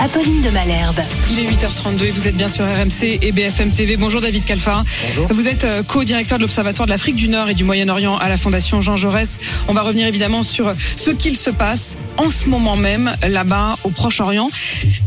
Apolline 0.00 0.42
de 0.42 0.50
Malherbe. 0.50 1.00
Il 1.30 1.38
est 1.38 1.46
8h32 1.46 2.04
et 2.04 2.10
vous 2.10 2.26
êtes 2.26 2.36
bien 2.36 2.48
sur 2.48 2.64
RMC 2.64 3.18
et 3.22 3.32
BFM 3.32 3.70
TV. 3.70 3.96
Bonjour 3.96 4.20
David 4.20 4.44
Calfa. 4.44 4.82
Bonjour. 5.08 5.28
Vous 5.30 5.46
êtes 5.46 5.64
euh, 5.64 5.82
co-directeur 5.84 6.38
de 6.38 6.42
l'Observatoire 6.42 6.86
de 6.86 6.90
l'Afrique 6.90 7.14
du 7.16 7.28
Nord 7.28 7.48
et 7.48 7.54
du 7.54 7.62
Moyen-Orient 7.64 8.16
à 8.16 8.28
la 8.28 8.36
Fondation 8.36 8.80
Jean 8.80 8.96
Jaurès. 8.96 9.38
On 9.68 9.72
va 9.72 9.82
revenir 9.82 10.06
évidemment 10.06 10.42
sur 10.42 10.74
ce 10.96 11.10
qu'il 11.10 11.36
se 11.36 11.50
passe 11.50 11.96
en 12.16 12.28
ce 12.28 12.48
moment 12.48 12.76
même 12.76 13.14
là-bas 13.26 13.76
au 13.84 13.90
Proche-Orient. 13.90 14.50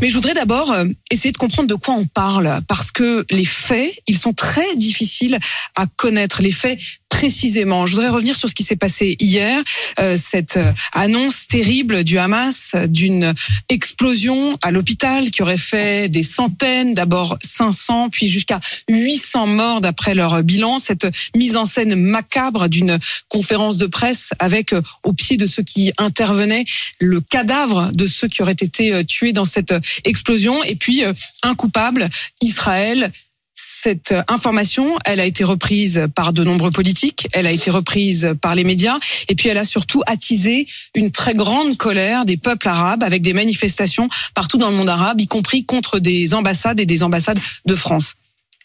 Mais 0.00 0.08
je 0.08 0.14
voudrais 0.14 0.34
d'abord 0.34 0.72
euh, 0.72 0.86
essayer 1.10 1.32
de 1.32 1.38
comprendre 1.38 1.68
de 1.68 1.74
quoi 1.74 1.94
on 1.94 2.06
parle 2.06 2.60
parce 2.66 2.90
que 2.90 3.26
les 3.30 3.44
faits, 3.44 3.92
ils 4.06 4.18
sont 4.18 4.32
très 4.32 4.76
difficiles 4.76 5.38
à 5.74 5.84
connaître. 5.96 6.42
Les 6.42 6.50
faits 6.50 6.78
précisément. 7.08 7.86
Je 7.86 7.92
voudrais 7.92 8.10
revenir 8.10 8.36
sur 8.36 8.48
ce 8.48 8.54
qui 8.54 8.62
s'est 8.62 8.76
passé 8.76 9.16
hier, 9.20 9.62
euh, 10.00 10.18
cette 10.20 10.58
annonce 10.92 11.46
terrible 11.46 12.04
du 12.04 12.18
Hamas 12.18 12.74
d'une 12.88 13.32
explosion 13.68 14.58
à 14.62 14.70
l'hôpital 14.70 14.85
qui 15.32 15.42
aurait 15.42 15.58
fait 15.58 16.08
des 16.08 16.22
centaines, 16.22 16.94
d'abord 16.94 17.36
500, 17.44 18.08
puis 18.10 18.28
jusqu'à 18.28 18.60
800 18.88 19.46
morts 19.46 19.80
d'après 19.80 20.14
leur 20.14 20.42
bilan. 20.42 20.78
Cette 20.78 21.06
mise 21.36 21.56
en 21.56 21.64
scène 21.64 21.94
macabre 21.94 22.68
d'une 22.68 22.98
conférence 23.28 23.78
de 23.78 23.86
presse 23.86 24.30
avec 24.38 24.72
euh, 24.72 24.80
au 25.02 25.12
pied 25.12 25.36
de 25.36 25.46
ceux 25.46 25.62
qui 25.62 25.92
intervenaient 25.98 26.64
le 26.98 27.20
cadavre 27.20 27.92
de 27.92 28.06
ceux 28.06 28.28
qui 28.28 28.42
auraient 28.42 28.52
été 28.52 28.92
euh, 28.92 29.02
tués 29.02 29.32
dans 29.32 29.44
cette 29.44 29.72
euh, 29.72 29.80
explosion 30.04 30.62
et 30.64 30.76
puis 30.76 31.02
un 31.42 31.54
coupable, 31.54 32.08
Israël, 32.40 33.10
cette 33.56 34.14
information, 34.28 34.96
elle 35.04 35.20
a 35.20 35.24
été 35.24 35.44
reprise 35.44 36.06
par 36.14 36.32
de 36.32 36.44
nombreux 36.44 36.70
politiques, 36.70 37.28
elle 37.32 37.46
a 37.46 37.52
été 37.52 37.70
reprise 37.70 38.34
par 38.40 38.54
les 38.54 38.64
médias, 38.64 38.98
et 39.28 39.34
puis 39.34 39.48
elle 39.48 39.58
a 39.58 39.64
surtout 39.64 40.02
attisé 40.06 40.66
une 40.94 41.10
très 41.10 41.34
grande 41.34 41.76
colère 41.76 42.24
des 42.24 42.36
peuples 42.36 42.68
arabes 42.68 43.02
avec 43.02 43.22
des 43.22 43.32
manifestations 43.32 44.08
partout 44.34 44.58
dans 44.58 44.70
le 44.70 44.76
monde 44.76 44.88
arabe, 44.88 45.20
y 45.20 45.26
compris 45.26 45.64
contre 45.64 45.98
des 45.98 46.34
ambassades 46.34 46.80
et 46.80 46.86
des 46.86 47.02
ambassades 47.02 47.38
de 47.64 47.74
France. 47.74 48.14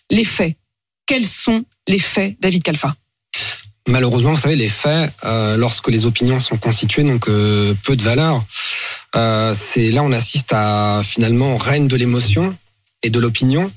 Les 0.09 0.25
faits. 0.25 0.55
Quels 1.05 1.25
sont 1.25 1.65
les 1.87 1.99
faits, 1.99 2.35
David 2.41 2.63
Kalfa 2.63 2.95
Malheureusement, 3.87 4.33
vous 4.33 4.41
savez, 4.41 4.55
les 4.55 4.69
faits, 4.69 5.13
euh, 5.23 5.55
lorsque 5.55 5.87
les 5.87 6.05
opinions 6.05 6.39
sont 6.39 6.57
constituées, 6.57 7.03
donc 7.03 7.27
euh, 7.29 7.73
peu 7.83 7.95
de 7.95 8.01
valeur. 8.01 8.43
Euh, 9.15 9.53
c'est 9.53 9.91
là 9.91 10.03
on 10.03 10.11
assiste 10.13 10.53
à 10.53 11.01
finalement 11.03 11.57
règne 11.57 11.87
de 11.89 11.97
l'émotion 11.97 12.55
et 13.03 13.09
de 13.09 13.19
l'opinion. 13.19 13.71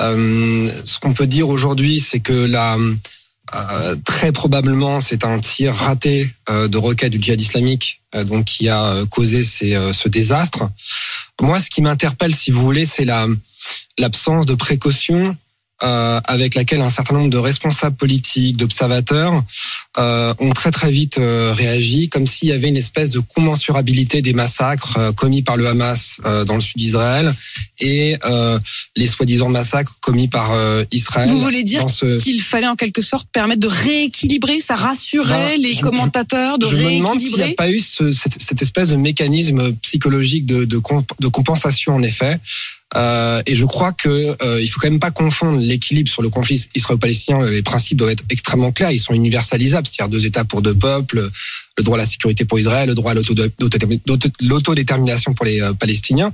Euh, 0.00 0.70
ce 0.84 0.98
qu'on 0.98 1.12
peut 1.12 1.26
dire 1.26 1.48
aujourd'hui, 1.48 2.00
c'est 2.00 2.20
que 2.20 2.32
là, 2.32 2.76
euh, 3.54 3.96
très 4.04 4.32
probablement, 4.32 5.00
c'est 5.00 5.24
un 5.24 5.38
tir 5.38 5.74
raté 5.74 6.30
euh, 6.48 6.68
de 6.68 6.78
roquette 6.78 7.12
du 7.12 7.20
djihad 7.20 7.40
islamique, 7.40 8.02
euh, 8.14 8.24
donc 8.24 8.44
qui 8.44 8.68
a 8.68 8.84
euh, 8.84 9.06
causé 9.06 9.42
ces, 9.42 9.74
euh, 9.74 9.92
ce 9.92 10.08
désastre. 10.08 10.70
Moi, 11.40 11.60
ce 11.60 11.70
qui 11.70 11.82
m'interpelle, 11.82 12.34
si 12.34 12.50
vous 12.50 12.62
voulez, 12.62 12.86
c'est 12.86 13.04
la 13.04 13.26
l'absence 13.98 14.46
de 14.46 14.54
précaution 14.54 15.36
euh, 15.82 16.20
avec 16.24 16.54
laquelle 16.54 16.80
un 16.80 16.90
certain 16.90 17.14
nombre 17.14 17.30
de 17.30 17.38
responsables 17.38 17.96
politiques, 17.96 18.56
d'observateurs, 18.56 19.42
euh, 19.98 20.32
ont 20.38 20.52
très 20.52 20.70
très 20.70 20.90
vite 20.90 21.18
euh, 21.18 21.52
réagi, 21.54 22.08
comme 22.08 22.26
s'il 22.26 22.48
y 22.48 22.52
avait 22.52 22.68
une 22.68 22.76
espèce 22.76 23.10
de 23.10 23.20
commensurabilité 23.20 24.22
des 24.22 24.32
massacres 24.32 24.96
euh, 24.96 25.12
commis 25.12 25.42
par 25.42 25.56
le 25.56 25.66
Hamas 25.66 26.16
euh, 26.24 26.44
dans 26.44 26.54
le 26.54 26.60
sud 26.60 26.76
d'Israël 26.78 27.34
et 27.80 28.16
euh, 28.24 28.58
les 28.96 29.06
soi-disant 29.06 29.48
massacres 29.50 29.96
commis 30.00 30.28
par 30.28 30.52
Israël. 30.92 31.28
Vous 31.28 31.40
voulez 31.40 31.62
dire 31.64 31.88
ce... 31.90 32.18
qu'il 32.18 32.40
fallait 32.40 32.68
en 32.68 32.76
quelque 32.76 33.02
sorte 33.02 33.28
permettre 33.32 33.60
de 33.60 33.68
rééquilibrer, 33.68 34.60
ça 34.60 34.74
rassurait 34.74 35.56
Ben, 35.56 35.60
les 35.60 35.72
je- 35.72 35.78
je- 35.78 35.82
commentateurs 35.82 36.58
de 36.58 36.66
Je 36.66 36.76
me 36.76 36.82
demande 36.98 37.20
s'il 37.20 37.28
n'y 37.34 37.42
a 37.42 37.44
rééquilibrer 37.44 37.54
pas 37.54 37.70
eu 37.70 37.80
ce- 37.80 38.12
cette, 38.12 38.40
cette 38.40 38.62
espèce 38.62 38.88
de 38.90 38.96
mécanisme 38.96 39.72
psychologique 39.82 40.46
de, 40.46 40.64
de, 40.64 40.78
comp- 40.78 41.12
de 41.20 41.28
compensation 41.28 41.94
en 41.94 42.02
effet. 42.02 42.38
Euh, 42.94 43.42
et 43.46 43.54
je 43.54 43.64
crois 43.64 43.92
que 43.92 44.36
euh, 44.42 44.60
il 44.60 44.66
faut 44.68 44.78
quand 44.80 44.90
même 44.90 45.00
pas 45.00 45.10
confondre 45.10 45.58
l'équilibre 45.58 46.10
sur 46.10 46.22
le 46.22 46.28
conflit 46.28 46.66
israélo-palestinien. 46.74 47.46
Les 47.48 47.62
principes 47.62 47.96
doivent 47.98 48.10
être 48.10 48.24
extrêmement 48.28 48.70
clairs. 48.72 48.90
Ils 48.90 48.98
sont 48.98 49.14
universalisables, 49.14 49.86
c'est-à-dire 49.86 50.10
deux 50.10 50.26
États 50.26 50.44
pour 50.44 50.60
deux 50.62 50.74
peuples, 50.74 51.28
le 51.78 51.84
droit 51.84 51.96
à 51.96 52.02
la 52.02 52.06
sécurité 52.06 52.44
pour 52.44 52.58
Israël, 52.58 52.88
le 52.88 52.94
droit 52.94 53.12
à 53.12 53.14
l'auto- 53.14 53.34
l'auto- 53.58 54.28
l'autodétermination 54.40 55.32
pour 55.34 55.46
les 55.46 55.60
euh, 55.60 55.72
Palestiniens. 55.72 56.32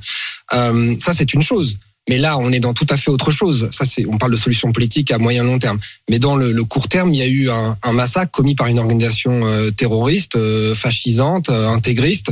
Euh, 0.52 0.94
ça, 1.00 1.12
c'est 1.12 1.32
une 1.32 1.42
chose. 1.42 1.76
Mais 2.08 2.16
là, 2.16 2.38
on 2.38 2.50
est 2.52 2.60
dans 2.60 2.72
tout 2.72 2.86
à 2.88 2.96
fait 2.96 3.10
autre 3.10 3.30
chose. 3.30 3.68
Ça, 3.70 3.84
c'est, 3.84 4.06
on 4.06 4.16
parle 4.16 4.32
de 4.32 4.38
solutions 4.38 4.72
politiques 4.72 5.10
à 5.10 5.18
moyen 5.18 5.44
long 5.44 5.58
terme. 5.58 5.78
Mais 6.08 6.18
dans 6.18 6.36
le, 6.36 6.64
court 6.64 6.88
terme, 6.88 7.12
il 7.12 7.18
y 7.18 7.22
a 7.22 7.26
eu 7.26 7.50
un, 7.50 7.76
un 7.82 7.92
massacre 7.92 8.30
commis 8.30 8.54
par 8.54 8.66
une 8.68 8.78
organisation 8.78 9.46
euh, 9.46 9.70
terroriste, 9.70 10.34
euh, 10.36 10.74
fascisante, 10.74 11.50
euh, 11.50 11.68
intégriste, 11.68 12.30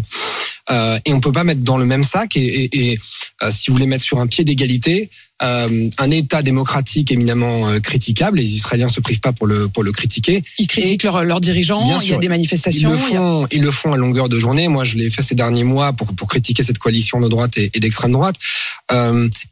Euh, 0.70 0.98
et 1.04 1.12
on 1.14 1.20
peut 1.20 1.32
pas 1.32 1.44
mettre 1.44 1.60
dans 1.62 1.76
le 1.76 1.84
même 1.84 2.02
sac. 2.02 2.36
Et, 2.36 2.40
et, 2.64 2.90
et, 2.92 2.98
euh, 3.42 3.50
si 3.50 3.68
vous 3.70 3.74
voulez 3.74 3.86
mettre 3.86 4.04
sur 4.04 4.18
un 4.20 4.26
pied 4.26 4.44
d'égalité 4.44 5.10
euh, 5.42 5.86
un 5.98 6.10
État 6.10 6.40
démocratique 6.40 7.12
éminemment 7.12 7.78
critiquable, 7.82 8.38
les 8.38 8.54
Israéliens 8.56 8.88
se 8.88 9.00
privent 9.00 9.20
pas 9.20 9.32
pour 9.32 9.46
le 9.46 9.68
pour 9.68 9.82
le 9.84 9.92
critiquer. 9.92 10.42
Ils 10.58 10.66
critiquent 10.66 11.02
leurs 11.02 11.42
dirigeants, 11.42 11.84
il 12.02 12.08
y 12.08 12.14
a 12.14 12.16
des 12.16 12.24
Ils 12.24 12.28
manifestations. 12.30 12.90
le 12.90 12.96
il 12.96 13.00
y 13.00 13.04
a- 13.16 13.18
font, 13.18 13.46
ils 13.52 13.60
le 13.60 13.70
font 13.70 13.92
à 13.92 13.98
longueur 13.98 14.30
de 14.30 14.38
journée. 14.38 14.66
Moi, 14.68 14.84
je 14.84 14.96
l'ai 14.96 15.10
fait 15.10 15.20
ces 15.20 15.34
derniers 15.34 15.62
mois 15.64 15.92
pour 15.92 16.14
pour 16.14 16.28
critiquer 16.28 16.62
cette 16.62 16.78
coalition 16.78 17.20
de 17.20 17.28
droite 17.28 17.58
et, 17.58 17.70
et 17.74 17.80
d'extrême 17.80 18.12
droite. 18.12 18.36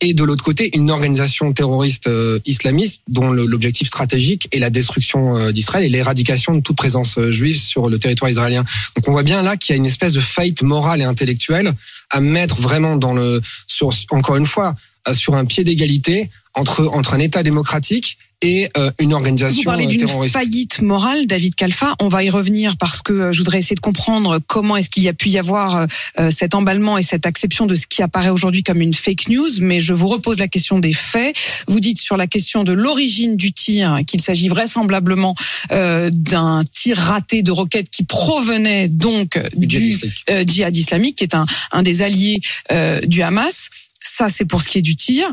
Et 0.00 0.14
de 0.14 0.24
l'autre 0.24 0.44
côté, 0.44 0.70
une 0.76 0.90
organisation 0.90 1.52
terroriste 1.52 2.08
islamiste 2.46 3.02
dont 3.08 3.30
le- 3.30 3.44
l'objectif 3.46 3.88
stratégique 3.88 4.48
est 4.52 4.58
la 4.60 4.70
destruction 4.70 5.50
d'Israël 5.50 5.84
et 5.84 5.88
l'éradication 5.90 6.54
de 6.54 6.60
toute 6.60 6.76
présence 6.76 7.18
juive 7.30 7.58
sur 7.60 7.90
le 7.90 7.98
territoire 7.98 8.30
israélien. 8.30 8.64
Donc, 8.96 9.06
on 9.08 9.12
voit 9.12 9.22
bien 9.22 9.42
là 9.42 9.56
qu'il 9.56 9.74
y 9.74 9.74
a 9.74 9.76
une 9.76 9.86
espèce 9.86 10.14
de 10.14 10.20
faillite 10.20 10.62
morale 10.62 11.02
et 11.04 11.06
intellectuelle 11.06 11.72
à 12.10 12.20
mettre 12.20 12.60
vraiment 12.60 12.96
dans 12.96 13.14
le 13.14 13.40
sur 13.66 13.90
encore 14.10 14.36
une 14.36 14.46
fois 14.46 14.74
euh, 15.06 15.14
sur 15.14 15.34
un 15.36 15.44
pied 15.44 15.64
d'égalité 15.64 16.28
entre 16.54 16.86
entre 16.86 17.14
un 17.14 17.20
État 17.20 17.42
démocratique 17.42 18.18
et 18.44 18.68
euh, 18.76 18.90
une 19.00 19.10
Vous 19.10 19.16
organisation 19.16 19.62
parlez 19.64 19.86
euh, 19.86 19.88
d'une 19.88 20.28
faillite 20.28 20.82
morale, 20.82 21.26
David 21.26 21.54
Kalfa. 21.54 21.94
On 22.00 22.08
va 22.08 22.22
y 22.22 22.30
revenir 22.30 22.76
parce 22.76 23.00
que 23.00 23.12
euh, 23.12 23.32
je 23.32 23.38
voudrais 23.38 23.58
essayer 23.58 23.74
de 23.74 23.80
comprendre 23.80 24.38
comment 24.46 24.76
est-ce 24.76 24.90
qu'il 24.90 25.02
y 25.02 25.08
a 25.08 25.14
pu 25.14 25.30
y 25.30 25.38
avoir 25.38 25.76
euh, 25.76 25.86
euh, 26.18 26.30
cet 26.30 26.54
emballement 26.54 26.98
et 26.98 27.02
cette 27.02 27.24
acception 27.24 27.66
de 27.66 27.74
ce 27.74 27.86
qui 27.86 28.02
apparaît 28.02 28.28
aujourd'hui 28.28 28.62
comme 28.62 28.82
une 28.82 28.92
fake 28.92 29.28
news. 29.30 29.48
Mais 29.60 29.80
je 29.80 29.94
vous 29.94 30.06
repose 30.08 30.38
la 30.38 30.48
question 30.48 30.78
des 30.78 30.92
faits. 30.92 31.34
Vous 31.66 31.80
dites 31.80 31.98
sur 31.98 32.16
la 32.18 32.26
question 32.26 32.64
de 32.64 32.72
l'origine 32.72 33.36
du 33.36 33.52
tir 33.52 34.00
qu'il 34.06 34.20
s'agit 34.20 34.48
vraisemblablement 34.48 35.34
euh, 35.72 36.10
d'un 36.12 36.64
tir 36.70 36.98
raté 36.98 37.42
de 37.42 37.50
roquette 37.50 37.88
qui 37.88 38.04
provenait 38.04 38.88
donc 38.88 39.38
Du 39.56 39.66
du, 39.66 39.98
djihad 40.46 40.76
islamique. 40.76 41.16
qui 41.16 41.24
est 41.24 41.34
un, 41.34 41.46
un 41.72 41.82
des 41.82 42.02
alliés 42.02 42.40
euh, 42.72 43.00
du 43.00 43.22
Hamas. 43.22 43.70
Ça, 44.02 44.28
c'est 44.28 44.44
pour 44.44 44.62
ce 44.62 44.68
qui 44.68 44.78
est 44.78 44.82
du 44.82 44.96
tir. 44.96 45.26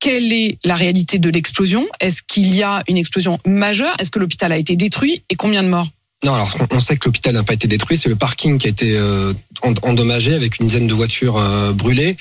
Quelle 0.00 0.32
est 0.32 0.58
la 0.64 0.74
réalité 0.74 1.18
de 1.18 1.28
l'explosion? 1.30 1.86
Est-ce 2.00 2.22
qu'il 2.26 2.54
y 2.54 2.62
a 2.62 2.82
une 2.88 2.96
explosion 2.96 3.38
majeure? 3.46 3.94
Est-ce 3.98 4.10
que 4.10 4.18
l'hôpital 4.18 4.50
a 4.50 4.56
été 4.56 4.74
détruit? 4.76 5.22
Et 5.30 5.34
combien 5.36 5.62
de 5.62 5.68
morts? 5.68 5.86
Non, 6.24 6.34
alors 6.34 6.54
on- 6.70 6.80
sait 6.80 6.96
que 6.96 7.06
l'hôpital 7.06 7.32
n'a 7.34 7.42
pas 7.42 7.54
été 7.54 7.66
détruit, 7.66 7.96
c'est 7.96 8.08
le 8.10 8.16
parking 8.16 8.58
qui 8.58 8.66
a 8.66 8.70
été 8.70 8.94
euh, 8.96 9.32
en- 9.62 9.72
endommagé 9.82 10.34
avec 10.34 10.58
une 10.58 10.66
dizaine 10.66 10.86
de 10.86 10.92
voitures 10.92 11.38
euh, 11.38 11.72
brûlées. 11.72 12.14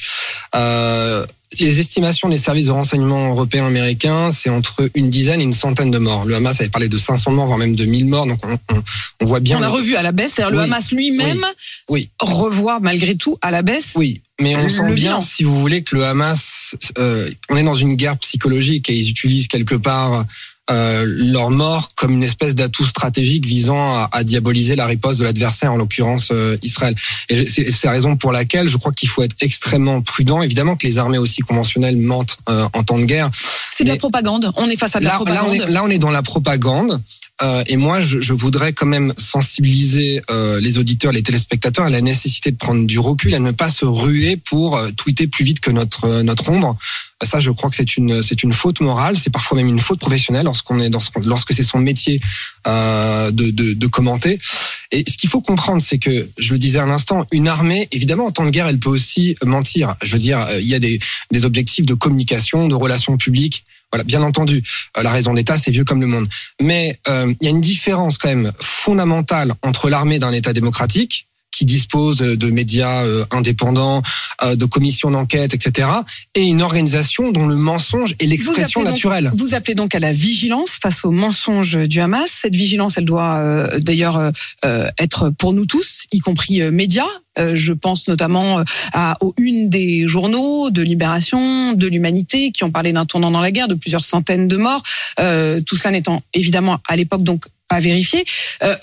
Euh, 0.55 1.25
les 1.59 1.79
estimations 1.79 2.29
des 2.29 2.37
services 2.37 2.67
de 2.67 2.71
renseignement 2.71 3.29
européens 3.31 3.65
américains, 3.65 4.31
c'est 4.31 4.49
entre 4.49 4.89
une 4.95 5.09
dizaine 5.09 5.41
et 5.41 5.43
une 5.43 5.51
centaine 5.53 5.91
de 5.91 5.97
morts. 5.97 6.23
Le 6.25 6.35
Hamas 6.35 6.61
avait 6.61 6.69
parlé 6.69 6.87
de 6.87 6.97
500 6.97 7.31
morts, 7.31 7.47
voire 7.47 7.57
même 7.57 7.75
de 7.75 7.83
1000 7.85 8.05
morts, 8.05 8.25
donc 8.25 8.39
on, 8.45 8.57
on- 8.73 8.83
on 9.21 9.25
voit 9.25 9.39
bien. 9.41 9.57
On 9.59 9.63
a 9.63 9.67
revu 9.67 9.95
à 9.97 10.01
la 10.01 10.11
baisse, 10.13 10.33
c'est-à-dire 10.35 10.51
le. 10.55 10.59
Hamas 10.63 10.91
lui-même 10.91 11.45
Oui. 11.89 12.09
revoit 12.21 12.79
malgré 12.79 13.15
tout 13.15 13.37
à 13.41 13.51
la 13.51 13.63
baisse. 13.63 13.93
Oui, 13.95 14.21
mais 14.39 14.55
on 14.55 14.63
Le 14.63 14.69
sent 14.69 14.83
bien, 14.83 14.93
bilan. 14.93 15.21
si 15.21 15.43
vous 15.43 15.59
voulez, 15.59 15.83
que 15.83 15.95
le 15.95 16.05
Hamas, 16.05 16.75
euh, 16.97 17.29
on 17.49 17.57
est 17.57 17.63
dans 17.63 17.73
une 17.73 17.95
guerre 17.95 18.17
psychologique 18.17 18.89
et 18.89 18.95
ils 18.95 19.09
utilisent 19.09 19.47
quelque 19.47 19.75
part 19.75 20.25
euh, 20.71 21.03
leur 21.03 21.49
mort 21.49 21.89
comme 21.95 22.11
une 22.11 22.21
espèce 22.21 22.53
d'atout 22.53 22.85
stratégique 22.85 23.43
visant 23.43 23.95
à, 23.95 24.07
à 24.11 24.23
diaboliser 24.23 24.75
la 24.75 24.85
riposte 24.85 25.17
de 25.19 25.23
l'adversaire, 25.23 25.73
en 25.73 25.77
l'occurrence 25.77 26.29
euh, 26.31 26.57
Israël. 26.61 26.93
Et 27.29 27.47
c'est 27.47 27.85
la 27.85 27.91
raison 27.91 28.15
pour 28.17 28.31
laquelle 28.31 28.67
je 28.67 28.77
crois 28.77 28.91
qu'il 28.91 29.09
faut 29.09 29.23
être 29.23 29.35
extrêmement 29.41 30.01
prudent. 30.01 30.43
Évidemment 30.43 30.75
que 30.75 30.85
les 30.85 30.99
armées 30.99 31.17
aussi 31.17 31.41
conventionnelles 31.41 31.97
mentent 31.97 32.37
euh, 32.49 32.67
en 32.73 32.83
temps 32.83 32.99
de 32.99 33.05
guerre. 33.05 33.31
C'est 33.71 33.83
de 33.83 33.89
la 33.89 33.97
propagande. 33.97 34.51
On 34.57 34.69
est 34.69 34.75
face 34.77 34.95
à 34.95 34.99
de 34.99 35.05
la 35.05 35.11
là, 35.11 35.15
propagande. 35.15 35.47
on 35.49 35.53
est, 35.53 35.71
là, 35.71 35.83
on 35.83 35.89
est 35.89 35.97
dans 35.97 36.11
la 36.11 36.21
propagande. 36.21 37.01
Euh, 37.41 37.63
et 37.67 37.77
moi, 37.77 38.01
je, 38.01 38.19
je, 38.19 38.33
voudrais 38.33 38.73
quand 38.73 38.85
même 38.85 39.13
sensibiliser 39.17 40.21
euh, 40.29 40.59
les 40.59 40.77
auditeurs, 40.77 41.13
les 41.13 41.23
téléspectateurs 41.23 41.85
à 41.85 41.89
la 41.89 42.01
nécessité 42.01 42.51
de 42.51 42.57
prendre 42.57 42.85
du 42.85 42.99
recul, 42.99 43.33
à 43.33 43.39
ne 43.39 43.51
pas 43.51 43.69
se 43.69 43.85
ruer 43.85 44.35
pour 44.35 44.75
euh, 44.75 44.91
tweeter 44.91 45.27
plus 45.27 45.45
vite 45.45 45.61
que 45.61 45.71
notre 45.71 46.05
euh, 46.05 46.23
notre 46.23 46.49
ombre. 46.49 46.75
Ça, 47.21 47.39
je 47.39 47.51
crois 47.51 47.69
que 47.69 47.75
c'est 47.77 47.95
une 47.97 48.21
c'est 48.21 48.43
une 48.43 48.51
faute 48.51 48.81
morale, 48.81 49.17
c'est 49.17 49.29
parfois 49.29 49.57
même 49.57 49.67
une 49.67 49.79
faute 49.79 49.99
professionnelle 49.99 50.45
lorsqu'on 50.45 50.79
est 50.79 50.89
dans 50.89 51.01
lorsque 51.23 51.53
c'est 51.53 51.63
son 51.63 51.79
métier 51.79 52.19
euh, 52.67 53.31
de, 53.31 53.51
de, 53.51 53.73
de 53.73 53.87
commenter. 53.87 54.39
Et 54.91 55.05
ce 55.09 55.17
qu'il 55.17 55.29
faut 55.29 55.41
comprendre, 55.41 55.81
c'est 55.81 55.99
que 55.99 56.27
je 56.37 56.53
le 56.53 56.59
disais 56.59 56.79
à 56.79 56.85
l'instant, 56.85 57.25
une 57.31 57.47
armée, 57.47 57.87
évidemment, 57.91 58.25
en 58.25 58.31
temps 58.31 58.45
de 58.45 58.49
guerre, 58.49 58.67
elle 58.67 58.79
peut 58.79 58.89
aussi 58.89 59.35
mentir. 59.45 59.95
Je 60.01 60.13
veux 60.13 60.19
dire, 60.19 60.45
il 60.59 60.67
y 60.67 60.75
a 60.75 60.79
des 60.79 60.99
des 61.31 61.45
objectifs 61.45 61.85
de 61.85 61.93
communication, 61.93 62.67
de 62.67 62.75
relations 62.75 63.15
publiques 63.15 63.63
voilà, 63.91 64.03
bien 64.03 64.21
entendu, 64.21 64.61
euh, 64.97 65.03
la 65.03 65.11
raison 65.11 65.33
d'État, 65.33 65.57
c'est 65.57 65.71
vieux 65.71 65.83
comme 65.83 66.01
le 66.01 66.07
monde. 66.07 66.27
Mais 66.61 66.99
euh, 67.07 67.33
il 67.39 67.45
y 67.45 67.47
a 67.47 67.51
une 67.51 67.61
différence 67.61 68.17
quand 68.17 68.29
même 68.29 68.51
fondamentale 68.59 69.53
entre 69.63 69.89
l'armée 69.89 70.19
d'un 70.19 70.31
État 70.31 70.53
démocratique 70.53 71.25
qui 71.51 71.65
dispose 71.65 72.17
de 72.17 72.49
médias 72.49 73.03
euh, 73.03 73.25
indépendants, 73.31 74.01
de 74.43 74.65
commissions 74.65 75.11
d'enquête, 75.11 75.53
etc., 75.53 75.89
et 76.35 76.43
une 76.43 76.61
organisation 76.61 77.31
dont 77.31 77.47
le 77.47 77.55
mensonge 77.55 78.15
est 78.19 78.25
l'expression 78.25 78.83
naturelle. 78.83 79.31
vous 79.33 79.53
appelez 79.53 79.75
donc 79.75 79.95
à 79.95 79.99
la 79.99 80.13
vigilance 80.13 80.77
face 80.81 81.03
au 81.03 81.11
mensonge 81.11 81.75
du 81.75 81.99
Hamas. 81.99 82.29
Cette 82.29 82.55
vigilance, 82.55 82.97
elle 82.97 83.05
doit 83.05 83.69
d'ailleurs 83.79 84.31
être 84.97 85.29
pour 85.29 85.53
nous 85.53 85.65
tous, 85.65 86.05
y 86.11 86.19
compris 86.19 86.61
médias, 86.71 87.07
euh, 87.39 87.55
je 87.55 87.73
pense 87.73 88.07
notamment 88.07 88.59
euh, 88.59 88.63
à, 88.93 89.15
aux 89.21 89.33
une 89.37 89.69
des 89.69 90.07
journaux 90.07 90.69
de 90.69 90.81
Libération, 90.81 91.73
de 91.73 91.87
l'Humanité, 91.87 92.51
qui 92.51 92.63
ont 92.63 92.71
parlé 92.71 92.91
d'un 92.91 93.05
tournant 93.05 93.31
dans 93.31 93.41
la 93.41 93.51
guerre, 93.51 93.67
de 93.67 93.75
plusieurs 93.75 94.03
centaines 94.03 94.47
de 94.47 94.57
morts. 94.57 94.83
Euh, 95.19 95.61
tout 95.61 95.75
cela 95.75 95.91
n'étant 95.91 96.21
évidemment 96.33 96.79
à 96.87 96.95
l'époque 96.95 97.23
donc 97.23 97.45
pas 97.69 97.79
vérifié. 97.79 98.25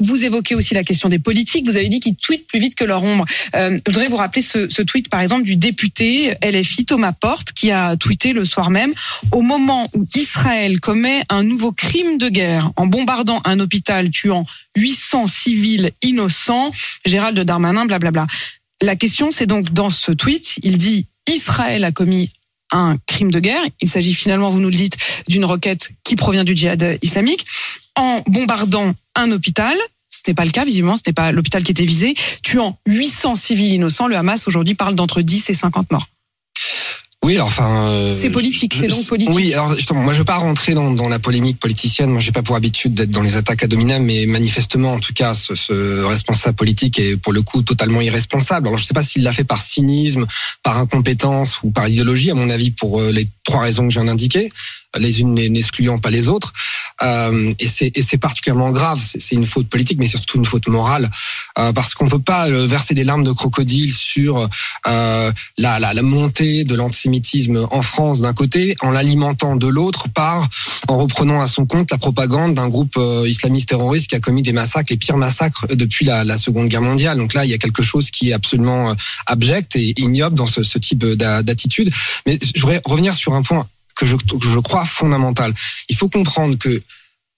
vous 0.00 0.24
évoquez 0.24 0.54
aussi 0.54 0.74
la 0.74 0.84
question 0.84 1.08
des 1.08 1.18
politiques. 1.18 1.66
Vous 1.66 1.76
avez 1.76 1.88
dit 1.88 2.00
qu'ils 2.00 2.16
tweetent 2.16 2.46
plus 2.46 2.60
vite 2.60 2.74
que 2.74 2.84
leur 2.84 3.02
ombre. 3.02 3.24
je 3.52 3.80
voudrais 3.86 4.08
vous 4.08 4.16
rappeler 4.16 4.42
ce, 4.42 4.68
ce, 4.68 4.82
tweet, 4.82 5.08
par 5.08 5.20
exemple, 5.20 5.42
du 5.42 5.56
député 5.56 6.34
LFI 6.42 6.84
Thomas 6.86 7.12
Porte, 7.12 7.52
qui 7.52 7.70
a 7.70 7.96
tweeté 7.96 8.32
le 8.32 8.44
soir 8.44 8.70
même, 8.70 8.92
au 9.32 9.42
moment 9.42 9.88
où 9.94 10.06
Israël 10.14 10.80
commet 10.80 11.22
un 11.28 11.42
nouveau 11.42 11.72
crime 11.72 12.18
de 12.18 12.28
guerre 12.28 12.70
en 12.76 12.86
bombardant 12.86 13.40
un 13.44 13.60
hôpital 13.60 14.10
tuant 14.10 14.44
800 14.76 15.26
civils 15.26 15.92
innocents, 16.02 16.70
Gérald 17.04 17.38
Darmanin, 17.38 17.86
blablabla. 17.86 18.26
La 18.82 18.96
question, 18.96 19.30
c'est 19.30 19.46
donc 19.46 19.72
dans 19.72 19.90
ce 19.90 20.12
tweet, 20.12 20.56
il 20.62 20.78
dit 20.78 21.06
Israël 21.28 21.84
a 21.84 21.92
commis 21.92 22.30
un 22.72 22.96
crime 23.06 23.30
de 23.30 23.40
guerre. 23.40 23.62
Il 23.80 23.88
s'agit 23.88 24.14
finalement, 24.14 24.50
vous 24.50 24.60
nous 24.60 24.70
le 24.70 24.76
dites, 24.76 24.96
d'une 25.28 25.44
requête 25.44 25.92
qui 26.04 26.16
provient 26.16 26.44
du 26.44 26.54
djihad 26.54 26.98
islamique 27.02 27.46
en 27.96 28.22
bombardant 28.26 28.94
un 29.14 29.30
hôpital. 29.32 29.76
Ce 30.08 30.22
n'est 30.28 30.34
pas 30.34 30.44
le 30.44 30.50
cas, 30.50 30.64
visiblement, 30.64 30.96
ce 30.96 31.02
n'est 31.06 31.12
pas 31.12 31.32
l'hôpital 31.32 31.62
qui 31.62 31.72
était 31.72 31.84
visé, 31.84 32.14
tuant 32.42 32.78
800 32.86 33.34
civils 33.34 33.74
innocents. 33.74 34.06
Le 34.06 34.16
Hamas 34.16 34.46
aujourd'hui 34.46 34.74
parle 34.74 34.94
d'entre 34.94 35.20
10 35.20 35.50
et 35.50 35.54
50 35.54 35.90
morts. 35.90 36.06
Oui, 37.26 37.34
alors 37.34 37.48
enfin. 37.48 37.88
Euh, 37.88 38.12
c'est 38.12 38.30
politique, 38.30 38.72
c'est 38.78 38.86
donc 38.86 39.04
politique. 39.04 39.34
Oui, 39.34 39.52
alors 39.52 39.74
justement, 39.74 40.00
moi 40.00 40.12
je 40.12 40.18
veux 40.18 40.24
pas 40.24 40.36
rentrer 40.36 40.74
dans, 40.74 40.92
dans 40.92 41.08
la 41.08 41.18
polémique 41.18 41.58
politicienne. 41.58 42.10
Moi, 42.10 42.20
j'ai 42.20 42.30
pas 42.30 42.44
pour 42.44 42.54
habitude 42.54 42.94
d'être 42.94 43.10
dans 43.10 43.22
les 43.22 43.36
attaques 43.36 43.64
à 43.64 43.66
dominem, 43.66 44.04
mais 44.04 44.26
manifestement, 44.26 44.92
en 44.92 45.00
tout 45.00 45.12
cas, 45.12 45.34
ce, 45.34 45.56
ce, 45.56 46.04
responsable 46.04 46.54
politique 46.54 47.00
est 47.00 47.16
pour 47.16 47.32
le 47.32 47.42
coup 47.42 47.62
totalement 47.62 48.00
irresponsable. 48.00 48.68
Alors 48.68 48.78
je 48.78 48.84
sais 48.84 48.94
pas 48.94 49.02
s'il 49.02 49.24
l'a 49.24 49.32
fait 49.32 49.42
par 49.42 49.60
cynisme, 49.60 50.26
par 50.62 50.78
incompétence 50.78 51.58
ou 51.64 51.72
par 51.72 51.88
idéologie. 51.88 52.30
À 52.30 52.34
mon 52.34 52.48
avis, 52.48 52.70
pour 52.70 53.00
euh, 53.00 53.10
les 53.10 53.26
trois 53.42 53.62
raisons 53.62 53.88
que 53.88 53.92
je 53.92 53.98
viens 53.98 54.06
d'indiquer, 54.06 54.52
les 54.98 55.20
unes 55.20 55.34
n'excluant 55.34 55.98
pas 55.98 56.10
les 56.10 56.28
autres. 56.28 56.52
Euh, 57.02 57.52
et 57.58 57.66
c'est 58.02 58.18
particulièrement 58.18 58.70
grave. 58.70 59.00
C'est 59.02 59.34
une 59.34 59.46
faute 59.46 59.68
politique, 59.68 59.98
mais 59.98 60.06
surtout 60.06 60.38
une 60.38 60.44
faute 60.44 60.68
morale, 60.68 61.10
euh, 61.58 61.72
parce 61.72 61.94
qu'on 61.94 62.08
peut 62.08 62.18
pas 62.18 62.48
euh, 62.48 62.66
verser 62.66 62.94
des 62.94 63.04
larmes 63.04 63.24
de 63.24 63.32
crocodile 63.32 63.92
sur 63.92 64.48
la, 64.84 66.02
montée 66.02 66.64
de 66.64 66.74
l'antisémitisme 66.74 67.66
en 67.70 67.82
France 67.82 68.20
d'un 68.20 68.32
côté, 68.32 68.76
en 68.80 68.90
l'alimentant 68.90 69.56
de 69.56 69.66
l'autre 69.66 70.08
par 70.08 70.48
en 70.88 70.98
reprenant 70.98 71.40
à 71.40 71.46
son 71.48 71.66
compte 71.66 71.90
la 71.90 71.98
propagande 71.98 72.54
d'un 72.54 72.68
groupe 72.68 72.98
islamiste 73.26 73.70
terroriste 73.70 74.08
qui 74.08 74.14
a 74.14 74.20
commis 74.20 74.42
des 74.42 74.52
massacres, 74.52 74.86
les 74.90 74.96
pires 74.96 75.16
massacres 75.16 75.66
depuis 75.74 76.04
la, 76.04 76.36
Seconde 76.36 76.68
Guerre 76.68 76.82
mondiale. 76.82 77.16
Donc 77.18 77.34
là, 77.34 77.44
il 77.44 77.50
y 77.50 77.54
a 77.54 77.58
quelque 77.58 77.82
chose 77.82 78.10
qui 78.10 78.30
est 78.30 78.32
absolument 78.32 78.94
abject 79.26 79.74
et 79.74 79.98
ignoble 80.00 80.36
dans 80.36 80.46
ce 80.46 80.78
type 80.78 81.04
d'attitude. 81.04 81.90
Mais 82.26 82.38
je 82.54 82.60
voudrais 82.60 82.80
revenir 82.84 83.14
sur 83.14 83.34
un 83.34 83.42
point 83.42 83.66
que 83.96 84.06
je, 84.06 84.16
que 84.16 84.48
je 84.48 84.58
crois 84.58 84.84
fondamental. 84.84 85.52
Il 85.88 85.96
faut 85.96 86.08
comprendre 86.08 86.56
que 86.58 86.82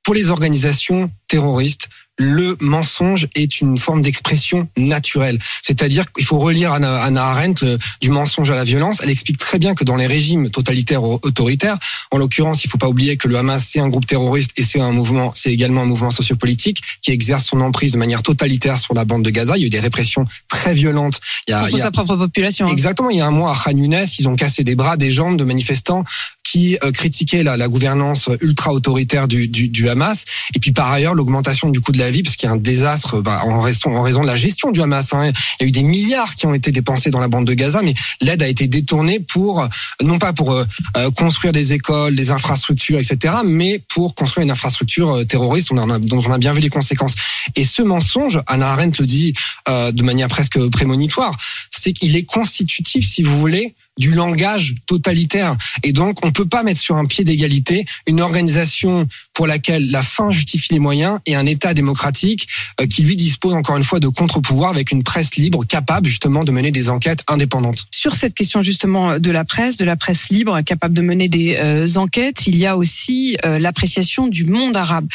pour 0.02 0.14
les 0.14 0.30
organisations 0.30 1.10
terroristes, 1.28 1.88
le 2.18 2.56
mensonge 2.60 3.28
est 3.36 3.60
une 3.60 3.78
forme 3.78 4.02
d'expression 4.02 4.68
naturelle. 4.76 5.38
C'est-à-dire 5.62 6.10
qu'il 6.12 6.24
faut 6.24 6.38
relire 6.38 6.72
Anna, 6.72 7.02
Anna 7.02 7.26
Arendt 7.26 7.64
du 8.00 8.10
mensonge 8.10 8.50
à 8.50 8.56
la 8.56 8.64
violence. 8.64 9.00
Elle 9.02 9.10
explique 9.10 9.38
très 9.38 9.58
bien 9.58 9.74
que 9.74 9.84
dans 9.84 9.94
les 9.94 10.06
régimes 10.06 10.50
totalitaires 10.50 11.04
ou 11.04 11.20
autoritaires, 11.22 11.78
en 12.10 12.18
l'occurrence, 12.18 12.64
il 12.64 12.70
faut 12.70 12.78
pas 12.78 12.88
oublier 12.88 13.16
que 13.16 13.28
le 13.28 13.36
Hamas 13.36 13.64
c'est 13.64 13.80
un 13.80 13.88
groupe 13.88 14.06
terroriste 14.06 14.50
et 14.56 14.64
c'est 14.64 14.80
un 14.80 14.90
mouvement, 14.90 15.30
c'est 15.32 15.52
également 15.52 15.82
un 15.82 15.86
mouvement 15.86 16.10
sociopolitique 16.10 16.82
qui 17.02 17.12
exerce 17.12 17.44
son 17.44 17.60
emprise 17.60 17.92
de 17.92 17.98
manière 17.98 18.22
totalitaire 18.22 18.78
sur 18.78 18.94
la 18.94 19.04
bande 19.04 19.22
de 19.22 19.30
Gaza. 19.30 19.56
Il 19.56 19.60
y 19.60 19.64
a 19.64 19.66
eu 19.66 19.70
des 19.70 19.80
répressions 19.80 20.24
très 20.48 20.74
violentes. 20.74 21.20
Il 21.46 21.52
y 21.52 21.54
a, 21.54 21.68
Contre 21.68 21.78
sa 21.78 21.90
propre 21.92 22.16
population. 22.16 22.66
Hein. 22.66 22.72
Exactement. 22.72 23.10
Il 23.10 23.18
y 23.18 23.20
a 23.20 23.26
un 23.26 23.30
mois 23.30 23.52
à 23.52 23.56
Khan 23.56 23.76
Younes, 23.76 24.06
ils 24.18 24.28
ont 24.28 24.34
cassé 24.34 24.64
des 24.64 24.74
bras, 24.74 24.96
des 24.96 25.10
jambes 25.10 25.36
de 25.36 25.44
manifestants 25.44 26.02
qui 26.50 26.78
euh, 26.82 26.92
critiquaient 26.92 27.42
la, 27.42 27.56
la 27.56 27.68
gouvernance 27.68 28.30
ultra 28.40 28.72
autoritaire 28.72 29.28
du, 29.28 29.48
du, 29.48 29.68
du 29.68 29.88
Hamas. 29.88 30.24
Et 30.54 30.58
puis 30.58 30.72
par 30.72 30.90
ailleurs, 30.90 31.14
l'augmentation 31.14 31.70
du 31.70 31.80
coût 31.80 31.92
de 31.92 31.98
la 31.98 32.10
vie, 32.10 32.22
parce 32.22 32.36
qu'il 32.36 32.48
y 32.48 32.50
a 32.50 32.54
un 32.54 32.56
désastre 32.56 33.20
bah, 33.20 33.42
en, 33.44 33.60
raison, 33.60 33.96
en 33.96 34.02
raison 34.02 34.22
de 34.22 34.26
la 34.26 34.36
gestion 34.36 34.70
du 34.70 34.80
Hamas. 34.80 35.12
Hein. 35.12 35.32
Il 35.60 35.62
y 35.62 35.64
a 35.64 35.68
eu 35.68 35.72
des 35.72 35.82
milliards 35.82 36.34
qui 36.34 36.46
ont 36.46 36.54
été 36.54 36.70
dépensés 36.70 37.10
dans 37.10 37.20
la 37.20 37.28
bande 37.28 37.46
de 37.46 37.54
Gaza, 37.54 37.82
mais 37.82 37.94
l'aide 38.20 38.42
a 38.42 38.48
été 38.48 38.68
détournée 38.68 39.20
pour, 39.20 39.66
non 40.02 40.18
pas 40.18 40.32
pour 40.32 40.52
euh, 40.52 40.64
euh, 40.96 41.10
construire 41.10 41.52
des 41.52 41.72
écoles, 41.72 42.14
des 42.14 42.30
infrastructures, 42.30 42.98
etc., 42.98 43.36
mais 43.44 43.80
pour 43.88 44.14
construire 44.14 44.44
une 44.44 44.50
infrastructure 44.50 45.10
euh, 45.10 45.24
terroriste 45.24 45.72
dont 45.72 46.22
on 46.26 46.32
a 46.32 46.38
bien 46.38 46.52
vu 46.52 46.60
les 46.60 46.68
conséquences. 46.68 47.14
Et 47.56 47.64
ce 47.64 47.82
mensonge, 47.82 48.40
Anna 48.46 48.70
Arendt 48.70 49.00
le 49.00 49.06
dit 49.06 49.34
euh, 49.68 49.92
de 49.92 50.02
manière 50.02 50.28
presque 50.28 50.58
prémonitoire, 50.70 51.36
c'est 51.70 51.92
qu'il 51.92 52.16
est 52.16 52.24
constitutif, 52.24 53.06
si 53.06 53.22
vous 53.22 53.38
voulez, 53.38 53.74
du 53.98 54.12
langage 54.12 54.76
totalitaire. 54.86 55.56
Et 55.82 55.92
donc, 55.92 56.24
on 56.24 56.30
peut 56.30 56.46
pas 56.46 56.62
mettre 56.62 56.80
sur 56.80 56.96
un 56.96 57.04
pied 57.04 57.24
d'égalité 57.24 57.84
une 58.06 58.20
organisation 58.20 59.06
pour 59.34 59.46
laquelle 59.46 59.90
la 59.90 60.02
fin 60.02 60.30
justifie 60.30 60.72
les 60.72 60.78
moyens 60.78 61.18
et 61.26 61.34
un 61.34 61.46
État 61.46 61.74
démocratique 61.74 62.48
euh, 62.80 62.86
qui 62.86 63.02
lui 63.02 63.16
dispose 63.16 63.52
encore 63.52 63.76
une 63.76 63.84
fois 63.84 64.00
de 64.00 64.08
contre-pouvoir 64.08 64.70
avec 64.70 64.92
une 64.92 65.02
presse 65.02 65.36
libre 65.36 65.64
capable 65.64 66.08
justement 66.08 66.44
de 66.44 66.52
mener 66.52 66.70
des 66.70 66.88
enquêtes 66.90 67.24
indépendantes. 67.28 67.86
Sur 67.90 68.14
cette 68.14 68.34
question 68.34 68.62
justement 68.62 69.18
de 69.18 69.30
la 69.30 69.44
presse, 69.44 69.76
de 69.76 69.84
la 69.84 69.96
presse 69.96 70.28
libre 70.30 70.60
capable 70.62 70.94
de 70.94 71.02
mener 71.02 71.28
des 71.28 71.56
euh, 71.56 71.86
enquêtes, 71.96 72.46
il 72.46 72.56
y 72.56 72.66
a 72.66 72.76
aussi 72.76 73.36
euh, 73.44 73.58
l'appréciation 73.58 74.28
du 74.28 74.44
monde 74.44 74.76
arabe. 74.76 75.08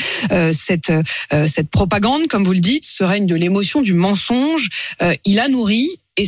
cette 0.51 0.91
cette 1.47 1.69
propagande, 1.69 2.27
comme 2.27 2.43
vous 2.43 2.53
le 2.53 2.59
dites, 2.59 2.85
ce 2.85 3.03
règne 3.03 3.25
de 3.25 3.35
l'émotion, 3.35 3.81
du 3.81 3.93
mensonge, 3.93 4.69
il 5.25 5.39
a 5.39 5.47
nourri 5.47 5.89
et 6.17 6.27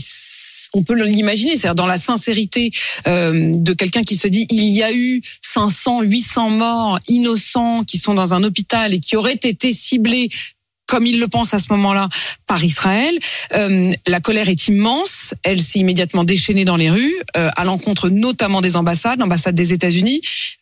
on 0.73 0.83
peut 0.83 0.95
l'imaginer, 0.95 1.55
c'est-à-dire 1.55 1.75
dans 1.75 1.87
la 1.87 1.97
sincérité 1.97 2.71
euh, 3.07 3.51
de 3.55 3.73
quelqu'un 3.73 4.03
qui 4.03 4.15
se 4.15 4.27
dit 4.27 4.45
il 4.49 4.63
y 4.63 4.83
a 4.83 4.93
eu 4.93 5.21
500, 5.41 6.01
800 6.01 6.49
morts 6.49 6.99
innocents 7.07 7.83
qui 7.83 7.97
sont 7.97 8.13
dans 8.13 8.33
un 8.33 8.43
hôpital 8.43 8.93
et 8.93 8.99
qui 8.99 9.15
auraient 9.15 9.33
été 9.33 9.73
ciblés 9.73 10.29
comme 10.87 11.05
il 11.05 11.19
le 11.19 11.27
pense 11.27 11.53
à 11.53 11.59
ce 11.59 11.67
moment-là 11.71 12.09
par 12.47 12.63
Israël. 12.63 13.17
Euh, 13.53 13.93
la 14.07 14.19
colère 14.19 14.49
est 14.49 14.67
immense. 14.67 15.33
Elle 15.43 15.61
s'est 15.61 15.79
immédiatement 15.79 16.23
déchaînée 16.23 16.65
dans 16.65 16.77
les 16.77 16.89
rues, 16.89 17.15
euh, 17.37 17.49
à 17.55 17.65
l'encontre 17.65 18.09
notamment 18.09 18.61
des 18.61 18.75
ambassades, 18.75 19.19
l'ambassade 19.19 19.55
des 19.55 19.73
États-Unis, 19.73 20.21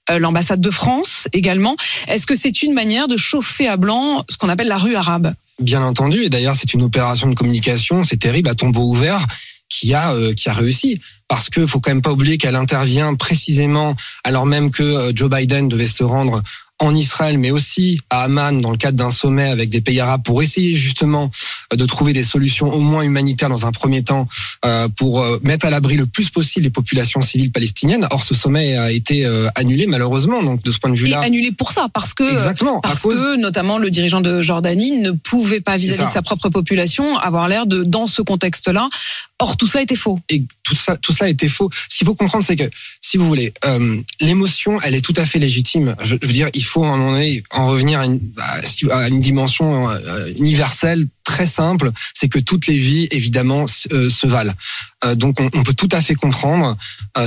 euh, 0.09 0.19
l'ambassade 0.19 0.61
de 0.61 0.71
France 0.71 1.27
également. 1.33 1.75
Est-ce 2.07 2.25
que 2.25 2.35
c'est 2.35 2.63
une 2.63 2.73
manière 2.73 3.07
de 3.07 3.17
chauffer 3.17 3.67
à 3.67 3.77
blanc 3.77 4.23
ce 4.29 4.37
qu'on 4.37 4.49
appelle 4.49 4.67
la 4.67 4.77
rue 4.77 4.95
arabe? 4.95 5.33
Bien 5.59 5.83
entendu, 5.83 6.23
et 6.23 6.29
d'ailleurs 6.29 6.55
c'est 6.55 6.73
une 6.73 6.81
opération 6.81 7.29
de 7.29 7.35
communication, 7.35 8.03
c'est 8.03 8.17
terrible, 8.17 8.49
à 8.49 8.55
tombeau 8.55 8.83
ouvert, 8.83 9.25
qui 9.69 9.93
a 9.93 10.13
qui 10.35 10.49
a 10.49 10.53
réussi 10.53 10.99
parce 11.27 11.49
que 11.49 11.65
faut 11.65 11.79
quand 11.79 11.91
même 11.91 12.01
pas 12.01 12.11
oublier 12.11 12.37
qu'elle 12.37 12.55
intervient 12.55 13.15
précisément 13.15 13.95
alors 14.23 14.45
même 14.45 14.69
que 14.69 15.11
Joe 15.15 15.29
Biden 15.29 15.67
devait 15.67 15.87
se 15.87 16.03
rendre 16.03 16.43
en 16.79 16.95
Israël, 16.95 17.37
mais 17.37 17.51
aussi 17.51 17.99
à 18.09 18.23
Amman 18.23 18.59
dans 18.59 18.71
le 18.71 18.77
cadre 18.77 18.97
d'un 18.97 19.09
sommet 19.09 19.49
avec 19.49 19.69
des 19.69 19.81
pays 19.81 19.99
arabes 19.99 20.23
pour 20.23 20.41
essayer 20.41 20.73
justement 20.73 21.29
euh, 21.71 21.75
de 21.75 21.85
trouver 21.85 22.13
des 22.13 22.23
solutions 22.23 22.73
au 22.73 22.79
moins 22.79 23.03
humanitaires 23.03 23.49
dans 23.49 23.65
un 23.65 23.71
premier 23.71 24.03
temps 24.03 24.27
euh, 24.65 24.87
pour 24.89 25.21
euh, 25.21 25.39
mettre 25.43 25.65
à 25.65 25.69
l'abri 25.69 25.97
le 25.97 26.05
plus 26.05 26.29
possible 26.29 26.63
les 26.63 26.69
populations 26.71 27.21
civiles 27.21 27.51
palestiniennes. 27.51 28.07
Or, 28.11 28.23
ce 28.23 28.33
sommet 28.33 28.77
a 28.77 28.91
été 28.91 29.25
annulé 29.55 29.87
malheureusement. 29.87 30.41
Donc, 30.43 30.63
de 30.63 30.71
ce 30.71 30.79
point 30.79 30.89
de 30.89 30.95
vue-là, 30.95 31.21
et 31.21 31.25
annulé 31.25 31.51
pour 31.51 31.71
ça, 31.71 31.87
parce 31.93 32.13
que 32.13 32.31
exactement 32.31 32.79
parce 32.81 33.01
que 33.01 33.35
notamment 33.37 33.77
le 33.77 33.89
dirigeant 33.89 34.21
de 34.21 34.41
Jordanie 34.41 34.99
ne 34.99 35.11
pouvait 35.11 35.61
pas 35.61 35.77
vis-à-vis 35.77 36.07
de 36.07 36.11
sa 36.11 36.21
propre 36.21 36.49
population 36.49 37.17
avoir 37.17 37.47
l'air 37.47 37.65
de 37.65 37.83
dans 37.83 38.07
ce 38.07 38.21
contexte-là. 38.21 38.89
Or, 39.39 39.57
tout 39.57 39.67
ça 39.67 39.81
était 39.81 39.95
faux. 39.95 40.19
Et 40.29 40.43
tout 40.73 40.81
ça, 40.81 40.97
cela 41.09 41.29
était 41.29 41.47
faux. 41.47 41.69
Ce 41.89 41.97
qu'il 41.97 42.05
faut 42.05 42.15
comprendre, 42.15 42.43
c'est 42.43 42.55
que, 42.55 42.69
si 43.01 43.17
vous 43.17 43.27
voulez, 43.27 43.53
euh, 43.65 44.01
l'émotion, 44.19 44.79
elle 44.81 44.95
est 44.95 45.01
tout 45.01 45.13
à 45.17 45.25
fait 45.25 45.39
légitime. 45.39 45.95
Je, 46.03 46.15
veux 46.15 46.33
dire, 46.33 46.49
il 46.53 46.63
faut 46.63 46.83
à 46.83 46.89
un 46.89 47.13
en 47.51 47.67
revenir 47.67 47.99
à 47.99 48.05
une, 48.05 48.19
une 49.09 49.19
dimension 49.19 49.89
euh, 49.89 50.31
universelle 50.37 51.05
très 51.23 51.45
simple, 51.45 51.91
c'est 52.13 52.27
que 52.27 52.39
toutes 52.39 52.67
les 52.67 52.77
vies, 52.77 53.07
évidemment, 53.11 53.65
euh, 53.91 54.09
se 54.09 54.27
valent. 54.27 54.53
Donc, 55.15 55.39
on, 55.39 55.63
peut 55.63 55.73
tout 55.73 55.89
à 55.91 56.01
fait 56.01 56.15
comprendre. 56.15 56.77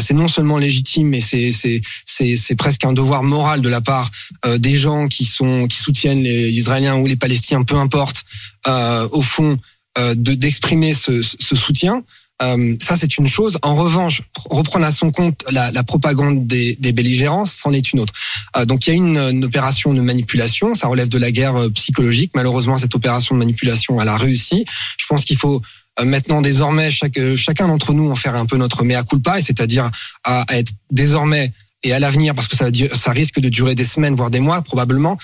C'est 0.01 0.15
non 0.15 0.29
seulement 0.29 0.57
légitime, 0.57 1.09
mais 1.09 1.21
c'est 1.21 2.55
presque 2.57 2.85
un 2.85 2.95
devoir 2.95 3.23
moral 3.23 3.61
de 3.61 3.69
la 3.69 3.83
part 3.83 4.11
des 4.57 4.77
gens 4.77 5.09
qui 5.09 5.27
soutiennent 5.27 6.23
les 6.23 6.49
Israéliens 6.59 6.97
ou 6.97 7.07
les 7.07 7.17
Palestiniens, 7.17 7.65
peu 7.65 7.77
importe. 7.77 8.25
au 8.67 9.21
fond, 9.21 9.59
de 9.99 10.35
d'exprimer 10.35 10.95
ce 10.95 11.23
soutien. 11.23 12.03
Euh, 12.43 12.77
ça, 12.83 12.97
c'est 12.97 13.17
une 13.17 13.29
chose. 13.29 13.59
En 13.63 13.75
revanche, 13.75 14.23
reprendre 14.51 14.85
à 14.85 14.91
son 14.91 15.11
compte 15.11 15.43
la, 15.51 15.71
la 15.71 15.83
propagande 15.83 16.47
des, 16.47 16.77
des 16.79 16.93
belligérants, 16.93 17.45
c'en 17.47 17.73
est 17.73 17.93
une 17.93 18.01
autre. 18.01 18.13
Euh, 18.57 18.65
donc, 18.67 18.87
il 18.87 18.91
y 18.91 18.93
a 18.93 18.97
une, 18.97 19.17
une 19.17 19.45
opération 19.45 19.95
de 19.95 20.01
manipulation. 20.01 20.75
Ça 20.75 20.87
relève 20.87 21.09
de 21.09 21.19
la 21.19 21.31
guerre 21.31 21.57
euh, 21.57 21.71
psychologique. 21.71 22.33
Malheureusement, 22.35 22.77
cette 22.77 22.95
opération 22.95 23.35
de 23.35 23.39
manipulation, 23.39 24.01
elle 24.01 24.09
a 24.09 24.17
réussi. 24.17 24.67
Je 24.99 25.07
pense 25.07 25.25
qu'il 25.25 25.39
faut 25.39 25.63
euh, 25.99 26.05
maintenant, 26.05 26.43
désormais, 26.43 26.91
chaque, 26.91 27.19
chacun 27.37 27.69
d'entre 27.69 27.95
nous 27.95 28.11
en 28.11 28.15
faire 28.15 28.37
un 28.37 28.45
peu 28.45 28.59
notre 28.59 28.85
mea 28.85 29.03
culpa, 29.03 29.39
et 29.39 29.43
c'est-à-dire 29.43 29.91
à, 30.25 30.43
à 30.43 30.59
être 30.59 30.73
désormais 30.91 31.53
et 31.83 31.93
à 31.93 31.99
l'avenir, 32.01 32.35
parce 32.35 32.49
que 32.49 32.57
ça, 32.57 32.67
ça 32.95 33.13
risque 33.13 33.39
de 33.39 33.49
durer 33.49 33.75
des 33.75 33.85
semaines, 33.85 34.15
voire 34.15 34.31
des 34.31 34.41
mois, 34.41 34.61
probablement, 34.61 35.17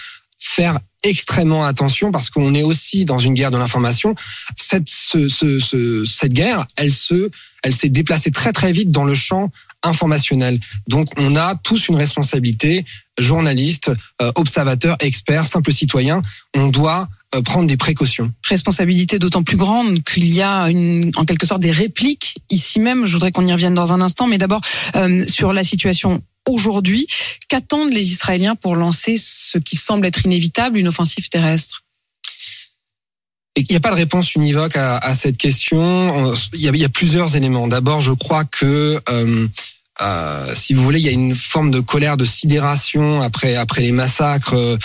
faire 0.45 0.79
extrêmement 1.05 1.65
attention 1.65 2.11
parce 2.11 2.31
qu'on 2.31 2.53
est 2.55 2.63
aussi 2.65 3.05
dans 3.05 3.19
une 3.19 3.35
guerre 3.35 3.51
de 3.53 3.59
l'information. 3.59 4.15
Cette, 4.57 4.89
ce, 4.89 5.29
ce, 5.29 5.59
ce- 5.61 6.05
cette 6.05 6.33
guerre, 6.33 6.67
elle 6.77 6.93
se, 6.93 7.31
elle 7.63 7.75
s'est 7.75 7.89
déplacée 7.89 8.31
très 8.31 8.53
très 8.53 8.73
vite 8.73 8.91
dans 8.91 9.05
le 9.05 9.15
champ 9.15 9.51
informationnel. 9.85 10.59
Donc, 10.89 11.09
on 11.17 11.35
a 11.37 11.55
tous 11.57 11.89
une 11.89 11.97
responsabilité, 11.97 12.85
journalistes, 13.19 13.91
euh, 14.21 14.31
observateurs, 14.37 14.97
experts, 15.01 15.45
simples 15.47 15.73
citoyens. 15.73 16.23
On 16.55 16.69
doit 16.69 17.09
euh, 17.35 17.43
prendre 17.43 17.67
des 17.67 17.77
précautions. 17.77 18.33
responsabilité 18.49 19.19
d'autant 19.19 19.43
plus 19.43 19.57
grande 19.57 20.03
qu'il 20.05 20.33
y 20.33 20.41
a 20.43 20.67
en 21.17 21.25
quelque 21.25 21.47
sorte 21.47 21.61
des 21.63 21.73
répliques 21.73 22.37
ici 22.51 22.79
même. 22.79 23.07
Je 23.07 23.13
voudrais 23.13 23.33
qu'on 23.33 23.47
y 23.47 23.53
revienne 23.53 23.75
dans 23.75 23.93
un 23.93 24.01
instant, 24.01 24.27
mais 24.29 24.39
d'abord 24.39 24.61
euh, 24.97 25.25
sur 25.27 25.53
la 25.53 25.65
situation 25.65 26.21
aujourd'hui. 26.49 27.07
Qu'attendent 27.49 27.93
les 27.93 28.11
Israéliens 28.13 28.55
pour 28.55 28.77
lancer 28.77 29.17
ce 29.19 29.59
qui 29.59 29.77
semble 29.77 30.07
être 30.07 30.25
inévitable, 30.25 30.79
une 30.79 30.89
offensive 30.89 31.29
terrestre? 31.29 31.83
Il 33.57 33.67
n'y 33.69 33.77
a 33.77 33.81
pas 33.81 33.91
de 33.91 33.97
réponse 33.97 34.35
univoque 34.35 34.77
à, 34.77 35.15
cette 35.15 35.37
question. 35.37 35.81
On- 35.83 36.35
Il 36.55 36.61
y, 36.61 36.85
a, 36.85 36.89
plusieurs 36.89 37.37
éléments. 37.37 37.69
D'abord, 37.69 38.01
je 38.01 38.13
crois 38.13 38.45
que 38.45 38.99
euh, 39.11 39.47
euh, 40.01 40.55
si 40.55 40.73
vous 40.73 40.83
voulez, 40.83 41.01
il 41.01 41.05
y 41.05 41.09
a 41.11 41.13
une 41.13 41.35
forme 41.35 41.71
de 41.71 41.81
colère, 41.81 42.17
de 42.17 42.25
sidération 42.25 43.21
après 43.21 43.57
après 43.57 43.83
les 43.83 43.93
massacres 43.93 44.55
euh, 44.55 44.79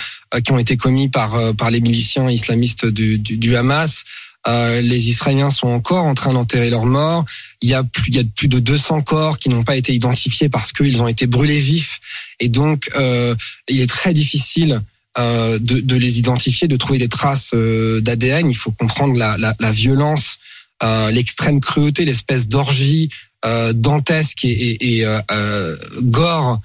qui 0.44 0.52
ont 0.52 0.58
été 0.58 0.76
commis 0.76 1.08
par 1.08 1.54
par 1.54 1.70
les 1.70 1.80
miliciens 1.80 2.30
islamistes 2.30 2.84
du 2.84 3.56
Hamas. 3.56 4.04
Euh, 4.46 4.80
les 4.80 5.08
Israéliens 5.08 5.50
sont 5.50 5.68
encore 5.68 6.04
en 6.04 6.14
train 6.14 6.32
d'enterrer 6.32 6.70
leurs 6.70 6.86
morts. 6.86 7.24
Il 7.60 7.68
y 7.68 7.74
a 7.74 7.82
plus, 7.82 8.04
il 8.08 8.16
y 8.16 8.20
a 8.20 8.24
plus 8.24 8.48
de 8.48 8.58
200 8.58 9.02
corps 9.02 9.38
qui 9.38 9.48
n'ont 9.48 9.64
pas 9.64 9.76
été 9.76 9.92
identifiés 9.92 10.48
parce 10.48 10.72
qu'ils 10.72 11.02
ont 11.02 11.08
été 11.08 11.26
brûlés 11.26 11.58
vifs. 11.58 11.98
Et 12.40 12.48
donc, 12.48 12.90
euh, 12.96 13.34
il 13.68 13.80
est 13.80 13.88
très 13.88 14.12
difficile 14.12 14.80
euh, 15.18 15.58
de, 15.58 15.80
de 15.80 15.96
les 15.96 16.18
identifier, 16.20 16.68
de 16.68 16.76
trouver 16.76 16.98
des 16.98 17.08
traces 17.08 17.50
euh, 17.52 18.00
d'ADN. 18.00 18.48
Il 18.48 18.56
faut 18.56 18.70
comprendre 18.70 19.18
la, 19.18 19.36
la, 19.36 19.54
la 19.58 19.72
violence, 19.72 20.36
euh, 20.84 21.10
l'extrême 21.10 21.58
cruauté, 21.58 22.04
l'espèce 22.04 22.46
d'orgie 22.46 23.08
euh, 23.44 23.72
dantesque 23.72 24.44
et, 24.44 24.48
et, 24.48 24.98
et 24.98 25.06
euh, 25.06 25.20
euh, 25.30 25.76
gore 26.02 26.60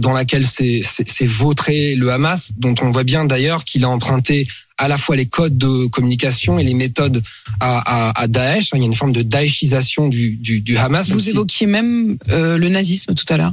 dans 0.00 0.12
laquelle 0.12 0.46
s'est 0.46 0.82
vautré 1.22 1.94
le 1.94 2.12
Hamas, 2.12 2.52
dont 2.58 2.74
on 2.82 2.90
voit 2.90 3.04
bien 3.04 3.24
d'ailleurs 3.24 3.64
qu'il 3.64 3.84
a 3.84 3.88
emprunté 3.88 4.46
à 4.76 4.88
la 4.88 4.96
fois 4.96 5.16
les 5.16 5.26
codes 5.26 5.58
de 5.58 5.86
communication 5.86 6.58
et 6.58 6.64
les 6.64 6.74
méthodes 6.74 7.22
à, 7.60 8.10
à, 8.10 8.20
à 8.20 8.26
Daesh. 8.28 8.70
Il 8.74 8.80
y 8.80 8.82
a 8.82 8.86
une 8.86 8.94
forme 8.94 9.12
de 9.12 9.22
daeshisation 9.22 10.08
du, 10.08 10.36
du, 10.36 10.60
du 10.60 10.76
Hamas. 10.76 11.08
Vous 11.10 11.28
évoquiez 11.28 11.66
même 11.66 12.16
euh, 12.28 12.56
le 12.56 12.68
nazisme 12.68 13.14
tout 13.14 13.26
à 13.28 13.36
l'heure. 13.36 13.52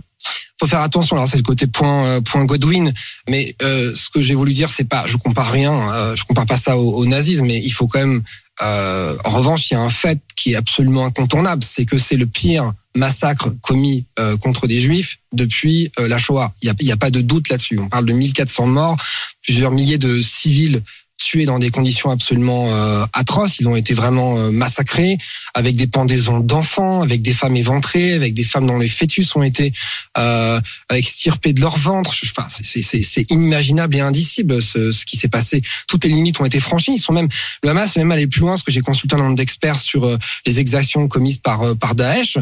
Faut 0.60 0.68
faire 0.68 0.82
attention. 0.82 1.16
Alors 1.16 1.28
c'est 1.28 1.38
le 1.38 1.44
côté 1.44 1.68
point 1.68 2.06
euh, 2.06 2.22
point 2.22 2.44
Godwin, 2.46 2.92
mais 3.30 3.56
euh, 3.62 3.94
ce 3.96 4.10
que 4.10 4.22
j'ai 4.22 4.36
voulu 4.36 4.54
dire, 4.54 4.70
c'est 4.70 4.86
pas, 4.86 5.06
je 5.08 5.18
compare 5.18 5.52
rien, 5.52 5.92
euh, 5.94 6.16
je 6.16 6.24
compare 6.24 6.46
pas 6.46 6.58
ça 6.58 6.78
au, 6.78 7.06
nazisme, 7.06 7.46
mais 7.46 7.62
il 7.64 7.72
faut 7.72 7.88
quand 7.88 8.00
même. 8.00 8.24
euh, 8.64 9.16
en 9.24 9.30
revanche, 9.30 9.70
il 9.70 9.76
y 9.76 9.78
a 9.78 9.82
un 9.82 9.90
fait 9.90 10.20
qui 10.36 10.54
est 10.54 10.56
absolument 10.56 11.06
incontournable, 11.06 11.64
c'est 11.64 11.86
que 11.86 11.98
c'est 11.98 12.16
le 12.18 12.26
pire 12.26 12.74
massacre 12.96 13.50
commis 13.62 14.06
euh, 14.18 14.36
contre 14.38 14.66
des 14.66 14.80
juifs 14.80 15.18
depuis 15.32 15.92
euh, 16.00 16.08
la 16.08 16.18
Shoah. 16.18 16.52
Il 16.64 16.74
y 16.82 16.92
a, 16.92 16.94
a 16.94 16.98
pas 16.98 17.12
de 17.12 17.22
doute 17.22 17.50
là-dessus. 17.50 17.78
On 17.80 17.90
parle 17.90 18.06
de 18.06 18.14
1400 18.14 18.66
morts, 18.66 18.98
plusieurs 19.44 19.70
milliers 19.70 20.00
de 20.00 20.20
civils 20.20 20.82
tués 21.18 21.46
dans 21.46 21.60
des 21.60 21.70
conditions 21.70 22.12
absolument 22.12 22.74
euh, 22.74 23.06
atroces. 23.14 23.60
Ils 23.60 23.68
ont 23.68 23.76
été 23.76 23.94
vraiment 23.94 24.38
euh, 24.38 24.52
massacrés 24.52 25.18
avec 25.54 25.76
des 25.76 25.88
pendaisons 25.88 26.40
d'enfants, 26.40 27.02
avec 27.02 27.22
des 27.22 27.34
femmes 27.34 27.56
éventrées, 27.58 28.14
avec 28.14 28.34
des 28.34 28.44
femmes 28.44 28.68
dont 28.68 28.78
les 28.78 28.88
fœtus 28.88 29.36
ont 29.36 29.44
été 29.44 29.74
euh, 30.18 30.62
extirpés 30.92 31.54
de 31.54 31.62
leur 31.62 31.78
ventre. 31.78 32.14
Enfin, 32.30 32.48
c'est- 32.48 33.26
inimaginable 33.30 33.96
et 33.96 34.00
indicible 34.00 34.62
ce, 34.62 34.92
ce 34.92 35.06
qui 35.06 35.18
s'est 35.18 35.28
passé. 35.28 35.62
Toutes 35.88 36.04
les 36.06 36.12
limites 36.12 36.40
ont 36.40 36.46
été 36.46 36.60
franchies. 36.60 36.94
Ils 36.94 37.00
sont 37.00 37.14
même 37.14 37.28
le 37.64 37.70
Hamas 37.70 37.96
est 37.98 38.00
même 38.00 38.12
allé 38.12 38.28
plus 38.28 38.42
loin, 38.42 38.52
parce 38.52 38.64
que 38.64 38.72
j'ai 38.72 38.82
consulté 38.82 39.16
un 39.16 39.20
nombre 39.20 39.36
d'experts 39.36 39.80
sur 39.80 40.06
euh, 40.06 40.18
les 40.46 40.60
exactions 40.60 41.08
commises 41.08 41.40
par 41.40 41.62
euh, 41.64 41.76
par 41.76 41.96
Daesh. 41.96 42.38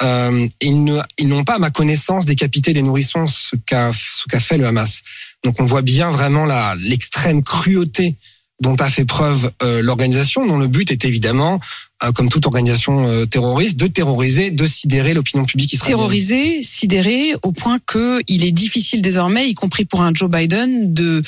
Euh, 0.00 0.46
ils 0.60 0.84
ne 0.84 1.00
ils 1.18 1.26
n'ont 1.26 1.42
pas, 1.42 1.56
à 1.56 1.58
ma 1.58 1.70
connaissance, 1.70 2.24
décapité 2.24 2.72
des 2.72 2.82
nourrissons, 2.82 3.26
ce 3.26 3.56
qu'a 3.66 3.90
fait 3.92 4.56
le 4.58 4.66
Hamas. 4.66 5.00
Donc 5.44 5.60
on 5.60 5.64
voit 5.64 5.82
bien 5.82 6.10
vraiment 6.10 6.46
l'extrême 6.74 7.42
cruauté 7.42 8.16
dont 8.60 8.74
a 8.74 8.88
fait 8.88 9.04
preuve 9.04 9.52
euh, 9.62 9.82
l'organisation, 9.82 10.44
dont 10.44 10.58
le 10.58 10.66
but 10.66 10.90
est 10.90 11.04
évidemment, 11.04 11.60
euh, 12.02 12.10
comme 12.10 12.28
toute 12.28 12.44
organisation 12.44 13.06
euh, 13.06 13.24
terroriste, 13.24 13.76
de 13.76 13.86
terroriser, 13.86 14.50
de 14.50 14.66
sidérer 14.66 15.14
l'opinion 15.14 15.44
publique 15.44 15.72
israélienne. 15.72 15.96
Terrorisé, 15.96 16.62
sidéré, 16.64 17.34
au 17.42 17.52
point 17.52 17.78
que 17.86 18.20
il 18.26 18.44
est 18.44 18.50
difficile 18.50 19.00
désormais, 19.00 19.48
y 19.48 19.54
compris 19.54 19.84
pour 19.84 20.02
un 20.02 20.12
Joe 20.12 20.28
Biden, 20.28 20.92
de 20.92 21.22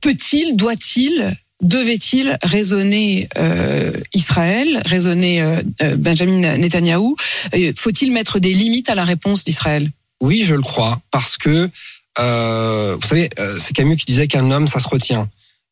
peut-il, 0.00 0.56
doit-il 0.56 1.34
devait-il 1.62 2.36
raisonner 2.42 3.28
euh, 3.38 3.92
Israël, 4.12 4.82
raisonner 4.84 5.40
euh, 5.40 5.62
Benjamin 5.96 6.58
Netanyahou 6.58 7.16
Faut-il 7.76 8.12
mettre 8.12 8.38
des 8.38 8.52
limites 8.52 8.90
à 8.90 8.94
la 8.94 9.04
réponse 9.04 9.44
d'Israël? 9.44 9.88
Oui, 10.20 10.44
je 10.44 10.54
le 10.54 10.62
crois, 10.62 11.00
parce 11.10 11.36
que 11.36 11.70
euh, 12.18 12.96
vous 13.00 13.06
savez, 13.06 13.28
euh, 13.38 13.56
c'est 13.58 13.72
Camus 13.74 13.96
qui 13.96 14.06
disait 14.06 14.28
qu'un 14.28 14.50
homme, 14.50 14.66
ça 14.66 14.80
se 14.80 14.88
retient. 14.88 15.28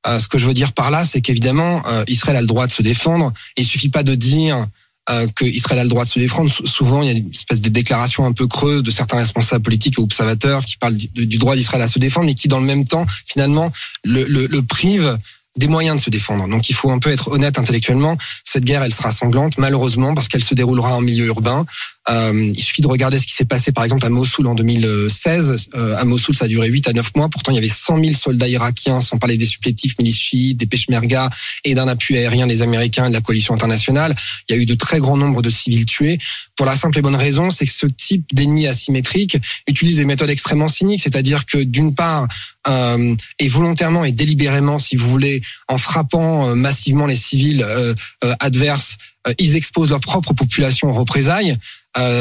Euh, 0.06 0.18
ce 0.18 0.26
que 0.28 0.38
je 0.38 0.46
veux 0.46 0.54
dire 0.54 0.72
par 0.72 0.90
là, 0.90 1.04
c'est 1.04 1.20
qu'évidemment, 1.20 1.82
euh, 1.86 2.04
Israël 2.08 2.36
a 2.36 2.40
le 2.40 2.46
droit 2.46 2.66
de 2.66 2.72
se 2.72 2.82
défendre. 2.82 3.32
Il 3.56 3.64
suffit 3.64 3.88
pas 3.88 4.02
de 4.02 4.14
dire 4.16 4.66
euh, 5.10 5.26
que 5.28 5.44
Israël 5.44 5.78
a 5.80 5.84
le 5.84 5.88
droit 5.90 6.04
de 6.04 6.08
se 6.10 6.18
défendre. 6.18 6.50
Sou- 6.50 6.66
souvent, 6.66 7.02
il 7.02 7.06
y 7.06 7.14
a 7.14 7.16
une 7.16 7.30
espèce 7.30 7.60
de 7.60 7.68
déclaration 7.68 8.26
un 8.26 8.32
peu 8.32 8.48
creuse 8.48 8.82
de 8.82 8.90
certains 8.90 9.18
responsables 9.18 9.62
politiques 9.62 9.98
et 9.98 10.02
observateurs 10.02 10.64
qui 10.64 10.76
parlent 10.76 10.96
du, 10.96 11.38
droit 11.38 11.54
d'Israël 11.54 11.82
à 11.82 11.86
se 11.88 12.00
défendre, 12.00 12.26
mais 12.26 12.34
qui, 12.34 12.48
dans 12.48 12.58
le 12.60 12.66
même 12.66 12.84
temps, 12.84 13.06
finalement, 13.24 13.70
le, 14.04 14.24
le, 14.24 14.46
le 14.46 14.62
privent 14.62 15.18
des 15.56 15.68
moyens 15.68 15.96
de 15.96 16.04
se 16.04 16.10
défendre. 16.10 16.48
Donc 16.48 16.70
il 16.70 16.74
faut 16.74 16.90
un 16.90 16.98
peu 16.98 17.10
être 17.10 17.28
honnête 17.28 17.58
intellectuellement. 17.58 18.16
Cette 18.44 18.64
guerre, 18.64 18.82
elle 18.82 18.94
sera 18.94 19.10
sanglante, 19.10 19.58
malheureusement, 19.58 20.14
parce 20.14 20.28
qu'elle 20.28 20.44
se 20.44 20.54
déroulera 20.54 20.96
en 20.96 21.00
milieu 21.00 21.26
urbain. 21.26 21.64
Euh, 22.10 22.50
il 22.54 22.62
suffit 22.62 22.82
de 22.82 22.88
regarder 22.88 23.18
ce 23.18 23.26
qui 23.26 23.32
s'est 23.32 23.44
passé, 23.44 23.70
par 23.70 23.84
exemple, 23.84 24.04
à 24.04 24.08
Mossoul 24.08 24.46
en 24.46 24.54
2016. 24.54 25.68
Euh, 25.74 25.96
à 25.96 26.04
Mossoul, 26.04 26.34
ça 26.34 26.46
a 26.46 26.48
duré 26.48 26.68
8 26.68 26.88
à 26.88 26.92
9 26.92 27.14
mois. 27.14 27.28
Pourtant, 27.28 27.52
il 27.52 27.56
y 27.56 27.58
avait 27.58 27.68
100 27.68 28.02
000 28.02 28.12
soldats 28.14 28.48
irakiens, 28.48 29.00
sans 29.00 29.18
parler 29.18 29.36
des 29.36 29.46
supplétifs 29.46 29.98
milices 29.98 30.18
chiites, 30.18 30.58
des 30.58 30.66
peshmerga 30.66 31.30
et 31.64 31.74
d'un 31.74 31.86
appui 31.86 32.16
aérien 32.16 32.46
des 32.46 32.62
Américains 32.62 33.06
et 33.06 33.08
de 33.08 33.14
la 33.14 33.20
coalition 33.20 33.54
internationale. 33.54 34.16
Il 34.48 34.56
y 34.56 34.58
a 34.58 34.60
eu 34.60 34.66
de 34.66 34.74
très 34.74 34.98
grands 34.98 35.16
nombres 35.16 35.42
de 35.42 35.50
civils 35.50 35.86
tués. 35.86 36.18
Pour 36.56 36.66
la 36.66 36.74
simple 36.74 36.98
et 36.98 37.02
bonne 37.02 37.16
raison, 37.16 37.50
c'est 37.50 37.66
que 37.66 37.72
ce 37.72 37.86
type 37.86 38.34
d'ennemi 38.34 38.66
asymétrique 38.66 39.36
utilise 39.68 39.96
des 39.96 40.04
méthodes 40.04 40.30
extrêmement 40.30 40.68
cyniques, 40.68 41.02
c'est-à-dire 41.02 41.46
que 41.46 41.58
d'une 41.58 41.94
part, 41.94 42.26
euh, 42.68 43.14
et 43.38 43.48
volontairement 43.48 44.04
et 44.04 44.12
délibérément, 44.12 44.78
si 44.78 44.96
vous 44.96 45.08
voulez, 45.08 45.42
en 45.68 45.78
frappant 45.78 46.48
euh, 46.48 46.54
massivement 46.54 47.06
les 47.06 47.16
civils 47.16 47.64
euh, 47.66 47.94
adverses, 48.38 48.96
ils 49.38 49.54
exposent 49.54 49.90
leur 49.90 50.00
propre 50.00 50.32
population 50.34 50.88
aux 50.88 50.92
représailles 50.92 51.56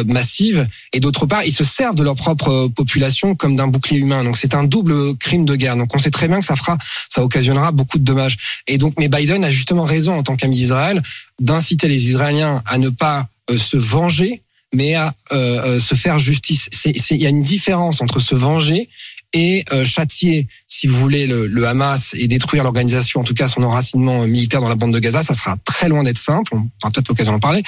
massives, 0.06 0.68
et 0.94 1.00
d'autre 1.00 1.26
part, 1.26 1.44
ils 1.46 1.54
se 1.54 1.64
servent 1.64 1.96
de 1.96 2.04
leur 2.04 2.16
propre 2.16 2.68
population 2.68 3.34
comme 3.36 3.56
d'un 3.56 3.68
bouclier 3.68 4.00
humain. 4.00 4.24
Donc 4.24 4.38
c'est 4.38 4.54
un 4.54 4.66
double 4.66 5.16
crime 5.16 5.46
de 5.46 5.56
guerre. 5.56 5.78
Donc 5.78 5.96
on 5.96 5.98
sait 5.98 6.12
très 6.12 6.28
bien 6.28 6.42
que 6.42 6.46
ça 6.46 6.56
fera, 6.56 6.78
ça 7.10 7.24
occasionnera 7.24 7.72
beaucoup 7.72 7.98
de 7.98 8.04
dommages. 8.04 8.38
Et 8.68 8.78
donc, 8.78 8.96
mais 9.00 9.08
Biden 9.08 9.44
a 9.44 9.50
justement 9.50 9.84
raison 9.84 10.16
en 10.16 10.22
tant 10.22 10.36
qu'ami 10.36 10.58
d'Israël 10.58 11.02
d'inciter 11.40 11.88
les 11.88 12.10
Israéliens 12.10 12.62
à 12.68 12.78
ne 12.78 12.90
pas 12.90 13.28
se 13.50 13.78
venger, 13.78 14.44
mais 14.72 14.94
à 14.94 15.16
se 15.32 15.96
faire 15.96 16.20
justice. 16.20 16.70
Il 16.86 17.18
y 17.18 17.26
a 17.26 17.30
une 17.30 17.42
différence 17.42 18.02
entre 18.02 18.20
se 18.20 18.36
venger 18.36 18.90
et 19.34 19.64
euh, 19.72 19.86
châtier, 19.86 20.48
si 20.68 20.88
vous 20.88 20.98
voulez, 20.98 21.26
le, 21.26 21.48
le 21.48 21.68
Hamas 21.68 22.14
et 22.18 22.28
détruire 22.28 22.64
l'organisation, 22.64 23.22
en 23.22 23.24
tout 23.24 23.34
cas 23.34 23.48
son 23.48 23.64
enracinement 23.64 24.26
militaire 24.28 24.62
dans 24.62 24.70
la 24.70 24.76
bande 24.76 24.94
de 24.94 25.00
Gaza, 25.00 25.24
ça 25.24 25.34
sera 25.34 25.56
très 25.64 25.88
loin 25.88 26.04
d'être 26.04 26.18
simple. 26.18 26.54
On 26.54 26.68
aura 26.84 26.92
peut-être 26.92 27.08
l'occasion 27.08 27.32
d'en 27.32 27.40
parler. 27.40 27.64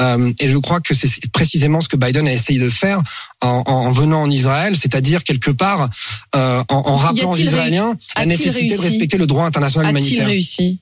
Euh, 0.00 0.32
et 0.40 0.48
je 0.48 0.56
crois 0.56 0.80
que 0.80 0.94
c'est 0.94 1.30
précisément 1.30 1.80
ce 1.80 1.88
que 1.88 1.96
Biden 1.96 2.26
a 2.26 2.32
essayé 2.32 2.58
de 2.58 2.68
faire 2.68 3.02
en, 3.42 3.62
en 3.66 3.90
venant 3.90 4.22
en 4.22 4.30
Israël, 4.30 4.76
c'est-à-dire 4.76 5.24
quelque 5.24 5.50
part 5.50 5.90
euh, 6.34 6.62
en, 6.68 6.76
en 6.76 6.96
rappelant 6.96 7.30
aux 7.30 7.34
a-t-il 7.34 7.46
Israéliens 7.48 7.94
la 8.16 8.22
a-t-il 8.22 8.28
nécessité 8.28 8.76
de 8.76 8.80
respecter 8.80 9.18
le 9.18 9.26
droit 9.26 9.44
international 9.44 9.86
A-t-il 9.94 10.14
humanitaire. 10.14 10.26
réussi 10.26 10.80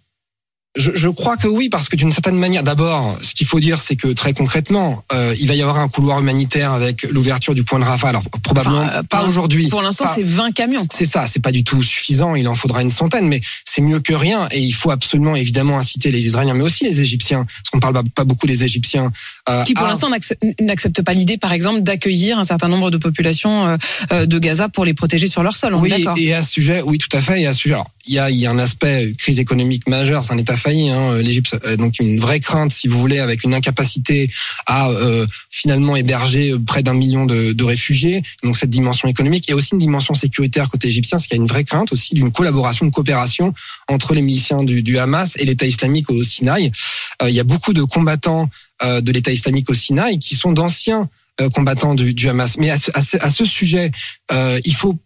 Je, 0.74 0.90
je 0.94 1.08
crois 1.08 1.36
que 1.36 1.46
oui, 1.48 1.68
parce 1.68 1.90
que 1.90 1.96
d'une 1.96 2.12
certaine 2.12 2.38
manière, 2.38 2.62
d'abord, 2.62 3.18
ce 3.20 3.34
qu'il 3.34 3.46
faut 3.46 3.60
dire, 3.60 3.78
c'est 3.78 3.94
que 3.94 4.08
très 4.08 4.32
concrètement, 4.32 5.04
euh, 5.12 5.34
il 5.38 5.46
va 5.46 5.54
y 5.54 5.60
avoir 5.60 5.78
un 5.78 5.88
couloir 5.88 6.18
humanitaire 6.20 6.72
avec 6.72 7.02
l'ouverture 7.02 7.54
du 7.54 7.62
point 7.62 7.78
de 7.78 7.84
Rafah. 7.84 8.08
Alors 8.08 8.22
probablement 8.42 8.78
Enfin, 8.78 8.88
euh, 8.94 9.02
pas 9.02 9.22
aujourd'hui. 9.24 9.68
Pour 9.68 9.82
l'instant, 9.82 10.06
c'est 10.14 10.22
20 10.22 10.52
camions. 10.52 10.86
c'est 10.90 11.04
ça, 11.04 11.26
c'est 11.26 11.40
pas 11.40 11.52
du 11.52 11.62
tout 11.62 11.82
suffisant. 11.82 12.34
Il 12.36 12.48
en 12.48 12.54
faudra 12.54 12.80
une 12.80 12.88
centaine, 12.88 13.28
mais 13.28 13.42
c'est 13.66 13.82
mieux 13.82 14.00
que 14.00 14.14
rien. 14.14 14.48
Et 14.50 14.60
il 14.60 14.72
faut 14.72 14.90
absolument, 14.90 15.36
évidemment, 15.36 15.76
inciter 15.76 16.10
les 16.10 16.26
Israéliens, 16.26 16.54
mais 16.54 16.64
aussi 16.64 16.84
les 16.84 17.02
Égyptiens, 17.02 17.44
parce 17.44 17.68
qu'on 17.70 17.80
parle 17.80 18.02
pas- 18.14 18.24
beaucoup 18.24 18.46
des 18.46 18.64
Égyptiens. 18.64 19.12
euh, 19.50 19.64
qui 19.64 19.74
pour 19.74 19.84
à- 19.84 19.90
l'instant 19.90 20.08
n'accep- 20.10 20.38
n'acceptent 20.60 21.02
pas 21.02 21.12
l'idée, 21.12 21.36
par 21.36 21.52
exemple, 21.52 21.82
d'accueillir 21.82 22.38
un 22.38 22.44
certain 22.44 22.68
nombre 22.68 22.90
de 22.90 22.96
populations 22.96 23.66
euh, 23.66 23.76
euh, 24.12 24.24
de 24.24 24.38
Gaza 24.38 24.70
pour 24.70 24.86
les 24.86 24.94
protéger 24.94 25.26
sur 25.26 25.42
leur 25.42 25.54
sol. 25.56 25.74
On 25.74 25.80
est 25.84 25.92
oui, 25.92 25.98
d'accord. 26.04 26.16
et 26.16 26.32
à 26.32 26.40
ce 26.42 26.50
sujet, 26.50 26.80
oui, 26.80 26.96
tout 26.96 27.14
à 27.14 27.20
fait. 27.20 27.42
Et 27.42 27.46
à 27.46 27.52
ce 27.52 27.58
sujet, 27.58 27.74
alors, 27.74 27.88
il 28.06 28.14
y 28.14 28.18
a, 28.18 28.30
il 28.30 28.38
y 28.38 28.46
a 28.46 28.50
un 28.50 28.58
aspect 28.58 29.12
crise 29.18 29.38
économique 29.38 29.86
majeure. 29.86 30.24
C'est 30.24 30.32
un 30.32 30.38
État 30.38 30.56
failli. 30.62 30.90
Hein, 30.90 31.18
L'Égypte, 31.18 31.58
euh, 31.64 31.76
donc 31.76 31.98
une 31.98 32.18
vraie 32.18 32.40
crainte, 32.40 32.70
si 32.72 32.88
vous 32.88 32.98
voulez, 32.98 33.18
avec 33.18 33.44
une 33.44 33.54
incapacité 33.54 34.30
à 34.66 34.88
euh, 34.88 35.26
finalement 35.50 35.96
héberger 35.96 36.54
près 36.66 36.82
d'un 36.82 36.94
million 36.94 37.26
de, 37.26 37.64
réfugiés. 37.64 38.22
Donc 38.42 38.56
cette 38.56 38.70
dimension 38.70 39.08
économique 39.08 39.48
et 39.48 39.54
aussi 39.54 39.70
une 39.72 39.78
dimension 39.78 40.14
sécuritaire 40.14 40.68
côté 40.68 40.88
égyptien, 40.88 41.16
parce 41.16 41.26
qu'il 41.26 41.36
y 41.36 41.40
a 41.40 41.42
une 41.42 41.48
vraie 41.48 41.64
crainte 41.64 41.92
aussi 41.92 42.14
d'une 42.14 42.32
collaboration, 42.32 42.86
de 42.86 42.90
coopération 42.90 43.52
entre 43.88 44.14
les 44.14 44.22
miliciens 44.22 44.62
du, 44.64 44.98
Hamas 44.98 45.36
et 45.36 45.44
l'État 45.44 45.66
islamique 45.66 46.10
au 46.10 46.22
Sinaï. 46.22 46.70
Euh, 47.22 47.30
il 47.30 47.34
y 47.34 47.40
a 47.40 47.44
beaucoup 47.44 47.72
de 47.72 47.82
combattants 47.82 48.48
euh, 48.82 49.00
de 49.00 49.12
l'État 49.12 49.30
islamique 49.30 49.70
au 49.70 49.74
Sinaï 49.74 50.18
qui 50.18 50.34
sont 50.34 50.52
d'anciens 50.52 51.08
euh, 51.40 51.48
combattants 51.50 51.94
du, 51.94 52.28
Hamas. 52.28 52.58
Mais 52.58 52.70
à 52.70 52.76
ce, 52.76 53.44
sujet, 53.44 53.90
euh, 54.32 54.58
il 54.64 54.74
faut 54.74 54.98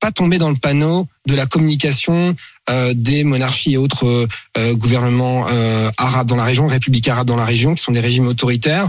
pas 0.00 0.10
tomber 0.10 0.38
dans 0.38 0.48
le 0.48 0.56
panneau 0.56 1.06
de 1.26 1.34
la 1.34 1.46
communication 1.46 2.34
euh, 2.68 2.94
des 2.94 3.24
monarchies 3.24 3.72
et 3.72 3.76
autres 3.76 4.06
euh, 4.06 4.28
euh, 4.56 4.74
gouvernements 4.74 5.46
euh, 5.50 5.90
arabes 5.96 6.26
dans 6.26 6.36
la 6.36 6.44
région, 6.44 6.66
républiques 6.66 7.08
arabes 7.08 7.26
dans 7.26 7.36
la 7.36 7.44
région, 7.44 7.74
qui 7.74 7.82
sont 7.82 7.92
des 7.92 8.00
régimes 8.00 8.26
autoritaires. 8.26 8.88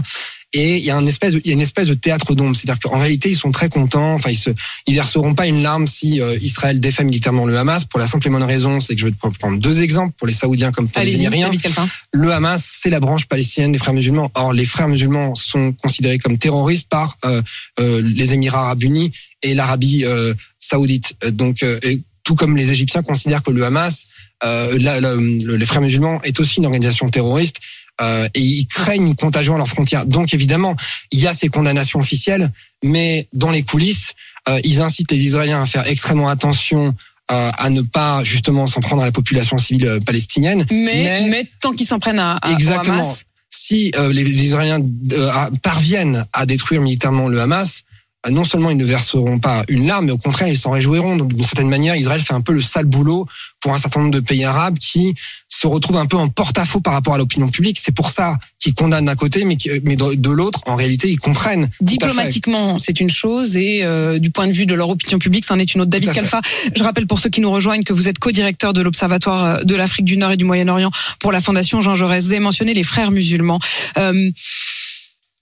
Et 0.54 0.76
il 0.76 0.84
y 0.84 0.90
a 0.90 0.96
une 0.96 1.08
espèce 1.08 1.34
il 1.34 1.46
y 1.46 1.50
a 1.50 1.54
une 1.54 1.62
espèce 1.62 1.88
de 1.88 1.94
théâtre 1.94 2.34
d'ombre, 2.34 2.54
c'est-à-dire 2.54 2.78
qu'en 2.78 2.98
réalité 2.98 3.30
ils 3.30 3.36
sont 3.36 3.52
très 3.52 3.70
contents. 3.70 4.12
Enfin, 4.12 4.30
ils 4.30 4.36
se, 4.36 4.50
ils 4.86 4.94
verseront 4.94 5.34
pas 5.34 5.46
une 5.46 5.62
larme 5.62 5.86
si 5.86 6.20
euh, 6.20 6.36
Israël 6.42 6.78
défait 6.78 7.04
militairement 7.04 7.46
le 7.46 7.56
Hamas. 7.56 7.86
Pour 7.86 7.98
la 7.98 8.06
simple 8.06 8.26
et 8.26 8.30
bonne 8.30 8.42
raison, 8.42 8.78
c'est 8.78 8.94
que 8.94 9.00
je 9.00 9.06
vais 9.06 9.12
te 9.12 9.38
prendre 9.38 9.58
deux 9.58 9.82
exemples 9.82 10.12
pour 10.18 10.26
les 10.26 10.34
Saoudiens 10.34 10.70
comme 10.70 10.88
pour 10.88 11.02
les. 11.02 11.16
David 11.16 11.62
Calfin. 11.62 11.88
Le 12.12 12.32
Hamas, 12.32 12.62
c'est 12.62 12.90
la 12.90 13.00
branche 13.00 13.26
palestinienne 13.26 13.72
des 13.72 13.78
frères 13.78 13.94
musulmans. 13.94 14.30
Or, 14.34 14.52
les 14.52 14.66
frères 14.66 14.88
musulmans 14.88 15.34
sont 15.34 15.72
considérés 15.72 16.18
comme 16.18 16.36
terroristes 16.36 16.88
par 16.88 17.16
euh, 17.24 17.40
euh, 17.80 18.02
les 18.02 18.34
Émirats 18.34 18.66
arabes 18.66 18.82
unis 18.82 19.10
et 19.42 19.54
l'Arabie 19.54 20.04
euh, 20.04 20.34
saoudite. 20.68 21.14
Euh, 21.24 21.30
Donc, 21.30 21.62
euh, 21.62 21.78
tout 22.24 22.36
comme 22.36 22.56
les 22.56 22.70
Égyptiens 22.70 23.02
considèrent 23.02 23.42
que 23.42 23.50
le 23.50 23.64
Hamas, 23.64 24.06
euh, 24.44 24.76
la- 24.80 25.00
la- 25.00 25.14
le- 25.16 25.56
les 25.56 25.66
frères 25.66 25.80
musulmans, 25.82 26.20
est 26.22 26.38
aussi 26.40 26.58
une 26.60 26.66
organisation 26.66 27.08
terroriste. 27.10 27.56
euh, 28.00 28.26
et 28.34 28.40
ils 28.40 28.66
craignent 28.66 29.06
une 29.08 29.14
contagion 29.14 29.54
à 29.54 29.58
leurs 29.58 29.68
frontières. 29.68 30.06
Donc 30.06 30.32
évidemment, 30.32 30.74
il 31.12 31.20
y 31.20 31.26
a 31.26 31.34
ces 31.34 31.48
condamnations 31.48 32.00
officielles, 32.00 32.50
mais 32.82 33.28
dans 33.34 33.50
les 33.50 33.62
coulisses, 33.62 34.14
euh, 34.48 34.58
ils 34.64 34.80
incitent 34.80 35.10
les 35.12 35.22
Israéliens 35.22 35.62
à 35.62 35.66
faire 35.66 35.86
extrêmement 35.86 36.30
attention 36.30 36.94
euh, 37.30 37.50
à 37.56 37.68
ne 37.70 37.82
pas 37.82 38.24
justement 38.24 38.66
s'en 38.66 38.80
prendre 38.80 39.02
à 39.02 39.04
la 39.04 39.12
population 39.12 39.58
civile 39.58 39.98
palestinienne. 40.06 40.64
Mais, 40.70 41.04
Mais- 41.04 41.28
mais, 41.28 41.50
tant 41.60 41.72
qu'ils 41.74 41.86
s'en 41.86 41.98
prennent 41.98 42.18
à, 42.18 42.36
à 42.38 42.50
au 42.50 42.54
Exactement. 42.54 42.94
Hamas, 42.96 43.24
Si 43.50 43.92
euh, 43.96 44.10
les, 44.12 44.24
les 44.24 44.42
Israéliens 44.42 44.80
euh, 45.12 45.30
parviennent 45.62 46.24
à 46.32 46.46
détruire 46.46 46.80
militairement 46.80 47.28
le 47.28 47.40
Hamas, 47.42 47.82
non 48.30 48.44
seulement 48.44 48.70
ils 48.70 48.76
ne 48.76 48.84
verseront 48.84 49.38
pas 49.40 49.64
une 49.68 49.86
larme, 49.86 50.06
mais 50.06 50.12
au 50.12 50.18
contraire 50.18 50.48
ils 50.48 50.56
s'en 50.58 50.70
réjouiront. 50.70 51.16
Donc 51.16 51.34
d'une 51.34 51.44
certaine 51.44 51.68
manière, 51.68 51.96
Israël 51.96 52.20
fait 52.20 52.34
un 52.34 52.40
peu 52.40 52.52
le 52.52 52.62
sale 52.62 52.84
boulot 52.84 53.26
pour 53.60 53.72
un 53.74 53.78
certain 53.78 54.00
nombre 54.00 54.12
de 54.12 54.20
pays 54.20 54.44
arabes 54.44 54.78
qui 54.78 55.14
se 55.48 55.66
retrouvent 55.66 55.96
un 55.98 56.06
peu 56.06 56.16
en 56.16 56.28
porte-à-faux 56.28 56.80
par 56.80 56.92
rapport 56.94 57.14
à 57.14 57.18
l'opinion 57.18 57.48
publique. 57.48 57.78
C'est 57.80 57.94
pour 57.94 58.10
ça 58.10 58.36
qu'ils 58.58 58.74
condamnent 58.74 59.04
d'un 59.04 59.14
côté, 59.14 59.44
mais, 59.44 59.56
qui- 59.56 59.70
mais 59.84 59.96
de, 59.96 60.14
de 60.14 60.30
l'autre, 60.30 60.60
en 60.66 60.74
réalité, 60.76 61.08
ils 61.08 61.18
comprennent. 61.18 61.68
diplomatiquement, 61.80 62.78
c'est 62.78 63.00
une 63.00 63.10
chose 63.10 63.56
et 63.56 63.84
euh, 63.84 64.18
du 64.18 64.30
point 64.30 64.46
de 64.46 64.52
vue 64.52 64.66
de 64.66 64.74
leur 64.74 64.88
opinion 64.88 65.18
publique, 65.18 65.44
c'en 65.44 65.58
est 65.58 65.74
une 65.74 65.82
autre. 65.82 65.90
David. 65.90 66.12
Kalfa, 66.12 66.40
je 66.74 66.82
rappelle 66.82 67.06
pour 67.06 67.18
ceux 67.20 67.28
qui 67.28 67.40
nous 67.40 67.50
rejoignent 67.50 67.84
que 67.84 67.92
vous 67.92 68.08
êtes 68.08 68.18
co-directeur 68.18 68.72
de 68.72 68.80
l'Observatoire 68.82 69.44
euh, 69.44 69.62
de 69.62 69.74
l'Afrique 69.74 70.04
du 70.06 70.16
Nord 70.16 70.32
et 70.32 70.36
du 70.36 70.44
Moyen-Orient 70.44 70.90
pour 71.20 71.32
la 71.32 71.40
Fondation 71.40 71.80
Jean 71.80 71.94
Jaurès. 71.94 72.24
Vous 72.24 72.32
avez 72.32 72.40
mentionné 72.40 72.72
les 72.74 72.82
frères 72.84 73.10
musulmans. 73.10 73.58
Euh, 73.98 74.30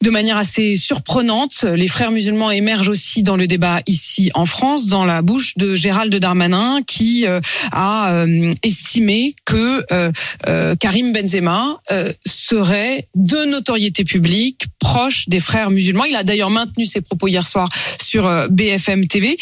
de 0.03 0.09
manière 0.09 0.39
assez 0.39 0.77
surprenante, 0.77 1.65
les 1.65 1.89
frères 1.89 2.11
musulmans 2.11 2.51
émergent 2.51 2.89
aussi 2.89 3.23
dans 3.23 3.37
le 3.37 3.47
débat 3.47 3.83
ici 3.87 4.31
en 4.33 4.47
France, 4.47 4.87
dans 4.87 5.05
la 5.05 5.21
bouche 5.21 5.59
de 5.59 5.75
Gérald 5.75 6.15
Darmanin, 6.15 6.81
qui 6.87 7.27
euh, 7.27 7.41
a 7.73 8.15
euh, 8.15 8.55
estimé 8.63 9.35
que 9.45 9.85
euh, 9.93 10.11
euh, 10.49 10.75
Karim 10.75 11.13
Benzema 11.13 11.77
serait 12.25 13.09
de 13.15 13.45
notoriété 13.45 14.05
publique, 14.05 14.65
proche 14.79 15.29
des 15.29 15.41
frères 15.41 15.71
musulmans. 15.71 16.05
Il 16.05 16.17
a 16.17 16.25
d'ailleurs 16.25 16.51
maintenu 16.51 16.87
ses 16.87 17.03
propos 17.03 17.29
hier 17.29 17.47
soir 17.47 17.69
sur 18.03 18.49
BFM 18.51 19.07
TV. 19.07 19.37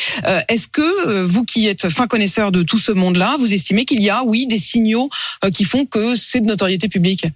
Est-ce 0.48 0.68
que 0.68 1.22
vous 1.22 1.44
qui 1.44 1.66
êtes 1.66 1.88
fin 1.88 2.06
connaisseur 2.06 2.52
de 2.52 2.62
tout 2.62 2.78
ce 2.78 2.92
monde-là, 2.92 3.36
vous 3.38 3.54
estimez 3.54 3.84
qu'il 3.84 4.02
y 4.02 4.10
a, 4.10 4.24
oui, 4.24 4.46
des 4.46 4.58
signaux 4.58 5.08
qui 5.54 5.64
font 5.64 5.86
que 5.86 6.14
c'est 6.16 6.40
de 6.40 6.46
notoriété 6.46 6.88
publique? 6.88 7.26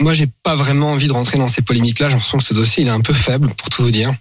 Moi, 0.00 0.14
j'ai 0.14 0.28
pas 0.42 0.54
vraiment 0.54 0.92
envie 0.92 1.08
de 1.08 1.12
rentrer 1.12 1.38
dans 1.38 1.48
ces 1.48 1.62
polémiques-là. 1.62 2.08
J'ai 2.08 2.14
l'impression 2.14 2.38
que 2.38 2.44
ce 2.44 2.54
dossier, 2.54 2.82
il 2.82 2.86
est 2.86 2.92
un 2.92 3.00
peu 3.00 3.12
faible, 3.12 3.48
pour 3.56 3.68
tout 3.68 3.82
vous 3.82 3.90
dire. 3.90 4.14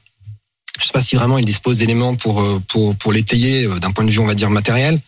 Je 0.79 0.85
sais 0.85 0.91
pas 0.93 1.01
si 1.01 1.15
vraiment 1.15 1.37
il 1.37 1.45
dispose 1.45 1.79
d'éléments 1.79 2.15
pour 2.15 2.41
euh, 2.41 2.61
pour 2.67 2.95
pour 2.95 3.11
l'étayer 3.11 3.63
euh, 3.65 3.79
d'un 3.79 3.91
point 3.91 4.03
de 4.05 4.11
vue, 4.11 4.19
on 4.19 4.25
va 4.27 4.35
dire 4.35 4.49
matériel. 4.51 4.99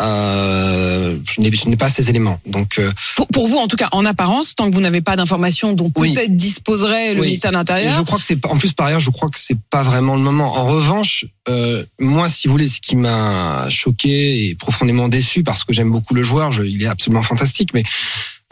Euh, 0.00 1.16
je 1.24 1.40
n'ai 1.40 1.50
je 1.52 1.68
n'ai 1.68 1.76
pas 1.76 1.88
ces 1.88 2.08
éléments. 2.08 2.38
Donc, 2.46 2.78
euh, 2.78 2.92
pour, 3.16 3.26
pour 3.28 3.48
vous, 3.48 3.56
en 3.56 3.66
tout 3.66 3.76
cas, 3.76 3.88
en 3.92 4.04
apparence, 4.04 4.54
tant 4.54 4.68
que 4.70 4.74
vous 4.74 4.80
n'avez 4.80 5.00
pas 5.00 5.16
d'informations 5.16 5.72
dont 5.72 5.90
Oui. 5.96 6.14
peut-être 6.14 6.36
disposerait 6.36 7.14
le 7.14 7.20
Oui. 7.20 7.26
ministère 7.28 7.50
de 7.50 7.56
l'Intérieur, 7.56 7.92
je 7.96 8.02
crois 8.02 8.18
que 8.18 8.24
c'est 8.24 8.44
en 8.46 8.56
plus 8.58 8.72
par 8.74 8.86
ailleurs, 8.86 9.00
je 9.00 9.10
crois 9.10 9.28
que 9.28 9.38
c'est 9.38 9.58
pas 9.70 9.82
vraiment 9.82 10.14
le 10.14 10.20
moment. 10.22 10.56
En 10.56 10.66
revanche, 10.66 11.24
euh, 11.48 11.84
moi, 11.98 12.28
si 12.28 12.46
vous 12.46 12.52
voulez, 12.52 12.68
ce 12.68 12.80
qui 12.80 12.94
m'a 12.94 13.68
choqué 13.70 14.46
et 14.48 14.54
profondément 14.54 15.08
déçu 15.08 15.42
parce 15.42 15.64
que 15.64 15.72
j'aime 15.72 15.90
beaucoup 15.90 16.14
le 16.14 16.22
joueur, 16.22 16.52
je- 16.52 16.62
il 16.62 16.80
est 16.82 16.86
absolument 16.86 17.22
fantastique, 17.22 17.70
mais 17.74 17.82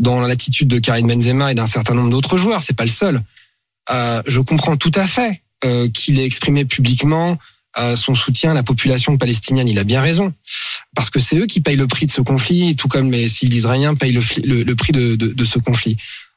dans 0.00 0.20
l'attitude 0.20 0.68
de 0.68 0.78
Karim 0.78 1.06
Benzema 1.06 1.52
et 1.52 1.54
d'un 1.54 1.66
certain 1.66 1.94
nombre 1.94 2.10
d'autres 2.10 2.36
joueurs, 2.36 2.62
c'est 2.62 2.76
pas 2.76 2.84
le 2.84 2.90
seul. 2.90 3.20
Euh, 3.90 4.22
je 4.26 4.40
comprends 4.40 4.76
tout 4.76 4.92
à 4.94 5.06
fait 5.06 5.42
euh, 5.64 5.88
qu'il 5.88 6.18
ait 6.18 6.24
exprimé 6.24 6.64
publiquement 6.64 7.38
euh, 7.78 7.96
son 7.96 8.14
soutien 8.14 8.50
à 8.50 8.54
la 8.54 8.62
population 8.62 9.16
palestinienne. 9.16 9.68
Il 9.68 9.78
a 9.78 9.84
bien 9.84 10.00
raison 10.00 10.32
parce 10.94 11.10
que 11.10 11.20
c'est 11.20 11.36
eux 11.36 11.46
qui 11.46 11.60
payent 11.60 11.76
le 11.76 11.86
prix 11.86 12.06
de 12.06 12.10
ce 12.10 12.20
conflit, 12.20 12.74
tout 12.76 12.88
comme 12.88 13.10
les 13.10 13.28
civils 13.28 13.54
israéliens 13.54 13.94
payent 13.94 14.12
le, 14.12 14.74
prix 14.74 14.92
de, 14.92 15.44
ce 15.44 15.58
conflit. 15.58 15.96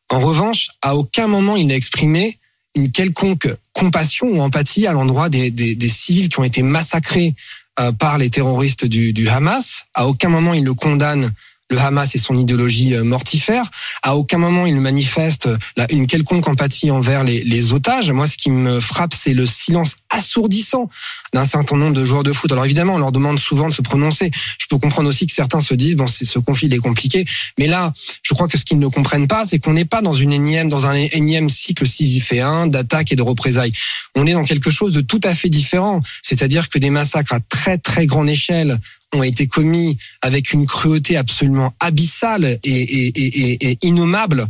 En 0.10 0.20
revanche, 0.20 0.70
à 0.82 0.96
aucun 0.96 1.28
moment 1.28 1.56
il 1.56 1.68
n'a 1.68 1.76
exprimé 1.76 2.40
une 2.76 2.92
quelconque 2.92 3.48
compassion 3.74 4.28
ou 4.28 4.42
empathie 4.42 4.86
à 4.86 4.92
l'endroit 4.92 5.30
des 5.30 5.90
civils 5.90 6.30
qui 6.30 6.40
ont 6.40 6.44
été 6.44 6.62
massacrés 6.62 7.36
euh, 7.80 7.94
par 7.94 8.18
les 8.18 8.30
terroristes 8.30 8.84
du, 8.84 9.14
du 9.14 9.30
Hamas. 9.30 9.84
À 9.94 10.08
aucun 10.08 10.28
moment 10.28 10.54
il 10.54 10.66
le 10.66 10.74
condamne 10.74 11.32
le 11.70 11.80
Hamas 11.80 12.16
et 12.16 12.18
son 12.18 12.36
idéologie 12.36 12.96
euh, 12.96 13.04
mortifère. 13.04 13.70
À 14.02 14.16
aucun 14.16 14.38
moment 14.38 14.66
il 14.66 14.80
manifeste 14.80 15.48
euh, 15.48 15.86
une 15.92 16.08
quelconque 16.08 16.48
empathie 16.48 16.92
envers 16.92 17.24
les, 17.24 17.44
les 17.44 17.74
otages. 17.74 18.12
Moi, 18.12 18.28
ce 18.28 18.38
qui 18.38 18.50
me 18.50 18.80
frappe, 18.80 19.14
c'est 19.14 19.34
le 19.34 19.46
silence 19.46 19.96
assourdissant 20.10 20.90
d'un 21.34 21.46
certain 21.46 21.78
nombre 21.78 21.94
de 21.94 22.04
joueurs 22.06 22.24
de 22.24 22.34
foot. 22.34 22.52
Alors 22.52 22.66
évidemment, 22.66 22.94
on 22.96 22.98
leur 22.98 23.12
demande 23.12 23.40
souvent 23.40 23.70
de 23.70 23.74
se 23.74 23.82
prononcer. 23.82 24.32
Je 24.60 24.66
peux 24.70 24.78
comprendre 24.78 25.08
aussi 25.10 25.28
que 25.28 25.34
certains 25.34 25.60
se 25.60 25.74
disent 25.74 25.96
bon, 25.96 26.08
ce 26.08 26.40
conflit 26.40 26.68
il 26.68 26.74
est 26.74 26.78
compliqué, 26.78 27.26
mais 27.58 27.68
là, 27.68 27.94
je 28.24 28.34
crois 28.34 28.48
que 28.48 28.58
ce 28.58 28.66
qu'ils 28.66 28.80
ne 28.80 28.88
comprennent 28.88 29.28
pas, 29.28 29.46
c'est 29.46 29.60
qu'on 29.60 29.74
n'est 29.74 29.86
pas 29.86 30.02
dans 30.02 30.14
une 30.14 30.34
énième, 30.34 30.70
dans 30.70 30.88
un 30.88 30.94
énième 30.96 31.50
cycle 31.50 31.88
sisyphéen 31.88 32.68
d'attaques 32.68 33.12
et 33.12 33.16
de 33.16 33.22
représailles. 33.22 33.74
On 34.16 34.26
est 34.26 34.34
dans 34.34 34.44
quelque 34.44 34.72
chose 34.72 34.94
de 34.94 35.02
tout 35.02 35.22
à 35.24 35.34
fait 35.34 35.50
différent. 35.50 36.02
C'est-à-dire 36.22 36.70
que 36.70 36.80
des 36.80 36.90
massacres 36.90 37.34
à 37.34 37.40
très 37.40 37.78
très 37.78 38.06
grande 38.06 38.30
échelle 38.30 38.80
ont 39.14 39.24
été 39.24 39.48
commis 39.48 39.98
avec 40.22 40.54
une 40.54 40.66
cruauté 40.68 41.18
absolument 41.18 41.74
abyssale 41.80 42.46
et, 42.46 42.58
et, 42.64 43.08
et, 43.08 43.52
et- 43.54 43.70
et 43.72 43.78
innommable. 43.82 44.48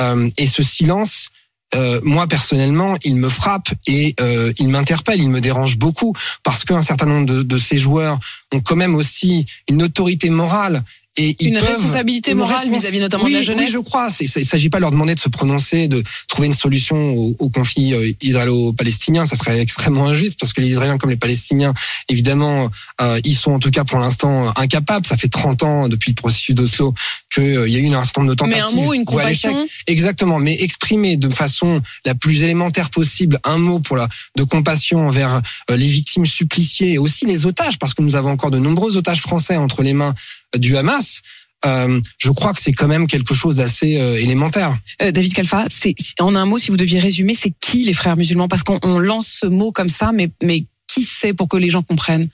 Euh, 0.00 0.28
et 0.38 0.46
ce 0.46 0.62
silence, 0.62 1.28
euh, 1.74 2.00
moi 2.02 2.26
personnellement, 2.26 2.94
il 3.04 3.16
me 3.16 3.28
frappe 3.28 3.68
et 3.86 4.14
euh, 4.20 4.52
il 4.58 4.68
m'interpelle, 4.68 5.20
il 5.20 5.28
me 5.30 5.40
dérange 5.40 5.76
beaucoup 5.78 6.14
parce 6.42 6.64
qu'un 6.64 6.82
certain 6.82 7.06
nombre 7.06 7.26
de, 7.26 7.42
de 7.42 7.58
ces 7.58 7.78
joueurs 7.78 8.18
ont 8.52 8.60
quand 8.60 8.76
même 8.76 8.94
aussi 8.94 9.44
une 9.68 9.82
autorité 9.82 10.30
morale 10.30 10.82
Et 11.16 11.36
ils 11.40 11.48
Une 11.48 11.54
peuvent- 11.58 11.68
responsabilité 11.68 12.34
morale 12.34 12.66
respons- 12.68 12.78
vis-à-vis 12.80 12.98
notamment 13.00 13.28
de 13.28 13.32
la 13.32 13.42
jeunesse. 13.42 13.66
Oui, 13.68 13.72
je 13.72 13.78
crois. 13.78 14.08
Il 14.20 14.30
ne 14.36 14.44
s'agit 14.44 14.68
pas 14.70 14.78
de 14.78 14.82
leur 14.82 14.90
demander 14.92 15.14
de 15.14 15.20
se 15.20 15.28
prononcer, 15.28 15.86
de 15.88 16.02
trouver 16.28 16.46
une 16.48 16.54
solution 16.54 16.96
au, 17.14 17.36
au 17.38 17.48
conflit 17.50 17.94
euh, 17.94 18.12
israélo-palestinien. 18.22 19.26
Ça 19.26 19.36
serait 19.36 19.60
extrêmement 19.60 20.06
injuste 20.06 20.38
parce 20.40 20.52
que 20.52 20.60
les 20.60 20.68
Israéliens 20.70 20.98
comme 20.98 21.10
les 21.10 21.16
Palestiniens, 21.16 21.74
évidemment, 22.08 22.70
euh, 23.00 23.20
ils 23.24 23.36
sont 23.36 23.52
en 23.52 23.58
tout 23.58 23.70
cas 23.70 23.84
pour 23.84 23.98
l'instant 23.98 24.52
incapables. 24.56 25.06
Ça 25.06 25.16
fait 25.16 25.28
30 25.28 25.62
ans 25.62 25.88
depuis 25.88 26.10
le 26.10 26.14
processus 26.16 26.54
d'Oslo 26.54 26.94
qu'il 27.32 27.68
y 27.68 27.76
a 27.76 27.78
eu 27.78 27.88
un 27.94 28.02
certain 28.02 28.22
nombre 28.22 28.34
de 28.34 28.44
Mais 28.44 28.56
tentatives. 28.56 28.78
un 28.78 28.82
mot, 28.82 28.92
une 28.92 29.04
compassion. 29.04 29.66
Exactement, 29.86 30.38
mais 30.38 30.60
exprimer 30.60 31.16
de 31.16 31.28
façon 31.28 31.80
la 32.04 32.14
plus 32.14 32.42
élémentaire 32.42 32.90
possible 32.90 33.38
un 33.44 33.58
mot 33.58 33.78
pour 33.78 33.96
la 33.96 34.08
de 34.36 34.42
compassion 34.42 35.06
envers 35.06 35.40
euh, 35.70 35.76
les 35.76 35.86
victimes 35.88 36.26
suppliciées 36.26 36.94
et 36.94 36.98
aussi 36.98 37.26
les 37.26 37.46
otages, 37.46 37.78
parce 37.78 37.94
que 37.94 38.02
nous 38.02 38.16
avons 38.16 38.30
encore 38.30 38.50
de 38.50 38.58
nombreux 38.58 38.96
otages 38.96 39.20
français 39.20 39.56
entre 39.56 39.82
les 39.82 39.92
mains 39.92 40.14
euh, 40.54 40.58
du 40.58 40.76
Hamas. 40.76 41.22
euh, 41.66 42.00
je 42.18 42.30
crois 42.30 42.52
que 42.54 42.60
c'est 42.60 42.72
quand 42.72 42.88
même 42.88 43.06
quelque 43.06 43.34
chose 43.34 43.56
d'assez 43.56 43.98
euh, 43.98 44.16
élémentaire. 44.16 44.76
Euh, 45.02 45.12
David 45.12 45.34
Kalfa, 45.34 45.66
c'est 45.68 45.94
en 46.18 46.34
un 46.34 46.46
mot, 46.46 46.58
si 46.58 46.70
vous 46.70 46.76
deviez 46.76 46.98
résumer, 46.98 47.34
c'est 47.34 47.52
qui 47.60 47.84
les 47.84 47.92
frères 47.92 48.16
musulmans? 48.16 48.48
Parce 48.48 48.62
qu'on 48.62 48.78
on 48.82 48.98
lance 48.98 49.38
ce 49.40 49.46
mot 49.46 49.70
comme 49.70 49.90
ça, 49.90 50.10
mais 50.12 50.30
mais 50.42 50.64
qui 50.88 51.04
c'est 51.04 51.34
pour 51.34 51.48
que 51.48 51.56
les 51.58 51.70
gens 51.70 51.82
comprennent? 51.82 52.28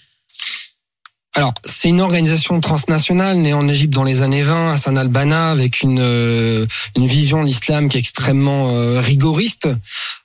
Alors, 1.36 1.52
c'est 1.66 1.90
une 1.90 2.00
organisation 2.00 2.58
transnationale 2.62 3.36
née 3.36 3.52
en 3.52 3.68
Égypte 3.68 3.92
dans 3.92 4.04
les 4.04 4.22
années 4.22 4.40
20 4.40 4.72
à 4.72 4.78
San 4.78 4.96
Albana 4.96 5.50
avec 5.50 5.82
une 5.82 6.00
euh, 6.00 6.64
une 6.96 7.06
vision 7.06 7.42
de 7.42 7.46
l'islam 7.46 7.90
qui 7.90 7.98
est 7.98 8.00
extrêmement 8.00 8.70
euh, 8.70 9.00
rigoriste, 9.00 9.66
euh, 9.66 9.72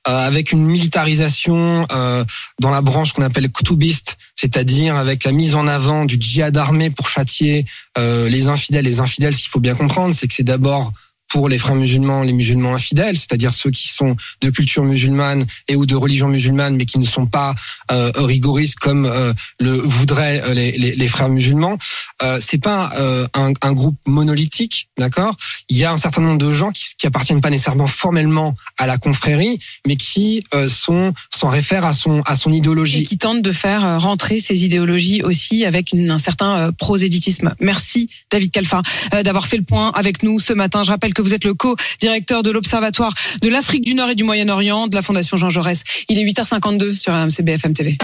avec 0.05 0.53
une 0.53 0.65
militarisation 0.65 1.85
euh, 1.91 2.23
dans 2.61 2.71
la 2.71 2.79
branche 2.79 3.11
qu'on 3.11 3.23
appelle 3.23 3.49
koutoubiste, 3.51 4.17
c'est-à-dire 4.35 4.95
avec 4.95 5.25
la 5.25 5.33
mise 5.33 5.53
en 5.53 5.67
avant 5.67 6.05
du 6.05 6.15
djihad 6.17 6.55
armé 6.55 6.89
pour 6.89 7.09
châtier 7.09 7.65
euh, 7.97 8.29
les 8.29 8.47
infidèles. 8.47 8.85
Les 8.85 9.01
infidèles, 9.01 9.35
ce 9.35 9.41
qu'il 9.41 9.49
faut 9.49 9.59
bien 9.59 9.75
comprendre, 9.75 10.15
c'est 10.15 10.29
que 10.29 10.33
c'est 10.33 10.43
d'abord 10.43 10.93
pour 11.31 11.47
les 11.49 11.57
frères 11.57 11.75
musulmans, 11.75 12.21
les 12.23 12.33
musulmans 12.33 12.73
infidèles, 12.73 13.17
c'est-à-dire 13.17 13.53
ceux 13.53 13.71
qui 13.71 13.87
sont 13.87 14.15
de 14.41 14.49
culture 14.49 14.83
musulmane 14.83 15.45
et 15.67 15.75
ou 15.75 15.85
de 15.85 15.95
religion 15.95 16.27
musulmane, 16.27 16.75
mais 16.75 16.85
qui 16.85 16.99
ne 16.99 17.05
sont 17.05 17.25
pas 17.25 17.55
euh, 17.91 18.11
rigoristes 18.15 18.79
comme 18.79 19.05
euh, 19.05 19.33
le 19.59 19.73
voudraient 19.77 20.41
euh, 20.43 20.53
les, 20.53 20.71
les, 20.73 20.95
les 20.95 21.07
frères 21.07 21.29
musulmans. 21.29 21.77
Euh, 22.21 22.39
c'est 22.41 22.57
pas 22.61 22.91
euh, 22.99 23.25
un, 23.33 23.53
un 23.61 23.71
groupe 23.73 23.97
monolithique, 24.05 24.89
d'accord? 24.97 25.35
Il 25.69 25.77
y 25.77 25.85
a 25.85 25.91
un 25.91 25.97
certain 25.97 26.21
nombre 26.21 26.37
de 26.37 26.51
gens 26.51 26.71
qui, 26.71 26.83
qui 26.97 27.07
appartiennent 27.07 27.41
pas 27.41 27.49
nécessairement 27.49 27.87
formellement 27.87 28.53
à 28.77 28.85
la 28.85 28.97
confrérie, 28.97 29.57
mais 29.87 29.95
qui 29.95 30.43
euh, 30.53 30.67
sont 30.67 31.13
s'en 31.33 31.49
réfèrent 31.49 31.85
à 31.85 31.93
son 31.93 32.21
à 32.25 32.35
son 32.35 32.51
et 32.51 32.57
idéologie. 32.57 33.03
qui 33.03 33.17
tentent 33.17 33.41
de 33.41 33.51
faire 33.51 34.01
rentrer 34.01 34.39
ces 34.39 34.65
idéologies 34.65 35.21
aussi 35.23 35.65
avec 35.65 35.91
une- 35.93 36.11
un 36.11 36.19
certain 36.19 36.71
prosélytisme. 36.77 37.53
Merci 37.59 38.09
David 38.31 38.51
Kalfa 38.51 38.81
euh, 39.13 39.23
d'avoir 39.23 39.47
fait 39.47 39.57
le 39.57 39.63
point 39.63 39.91
avec 39.95 40.23
nous 40.23 40.39
ce 40.39 40.53
matin. 40.53 40.83
Je 40.83 40.91
rappelle 40.91 41.13
que 41.13 41.20
vous 41.21 41.33
êtes 41.33 41.43
le 41.43 41.53
co-directeur 41.53 42.43
de 42.43 42.51
l'Observatoire 42.51 43.13
de 43.41 43.49
l'Afrique 43.49 43.83
du 43.83 43.93
Nord 43.93 44.09
et 44.09 44.15
du 44.15 44.23
Moyen-Orient 44.23 44.87
de 44.87 44.95
la 44.95 45.01
Fondation 45.01 45.37
Jean 45.37 45.49
Jaurès. 45.49 45.83
Il 46.09 46.19
est 46.19 46.25
8h52 46.25 46.95
sur 46.95 47.13
RMC 47.13 47.41
BFM 47.41 47.73
TV. 47.73 47.97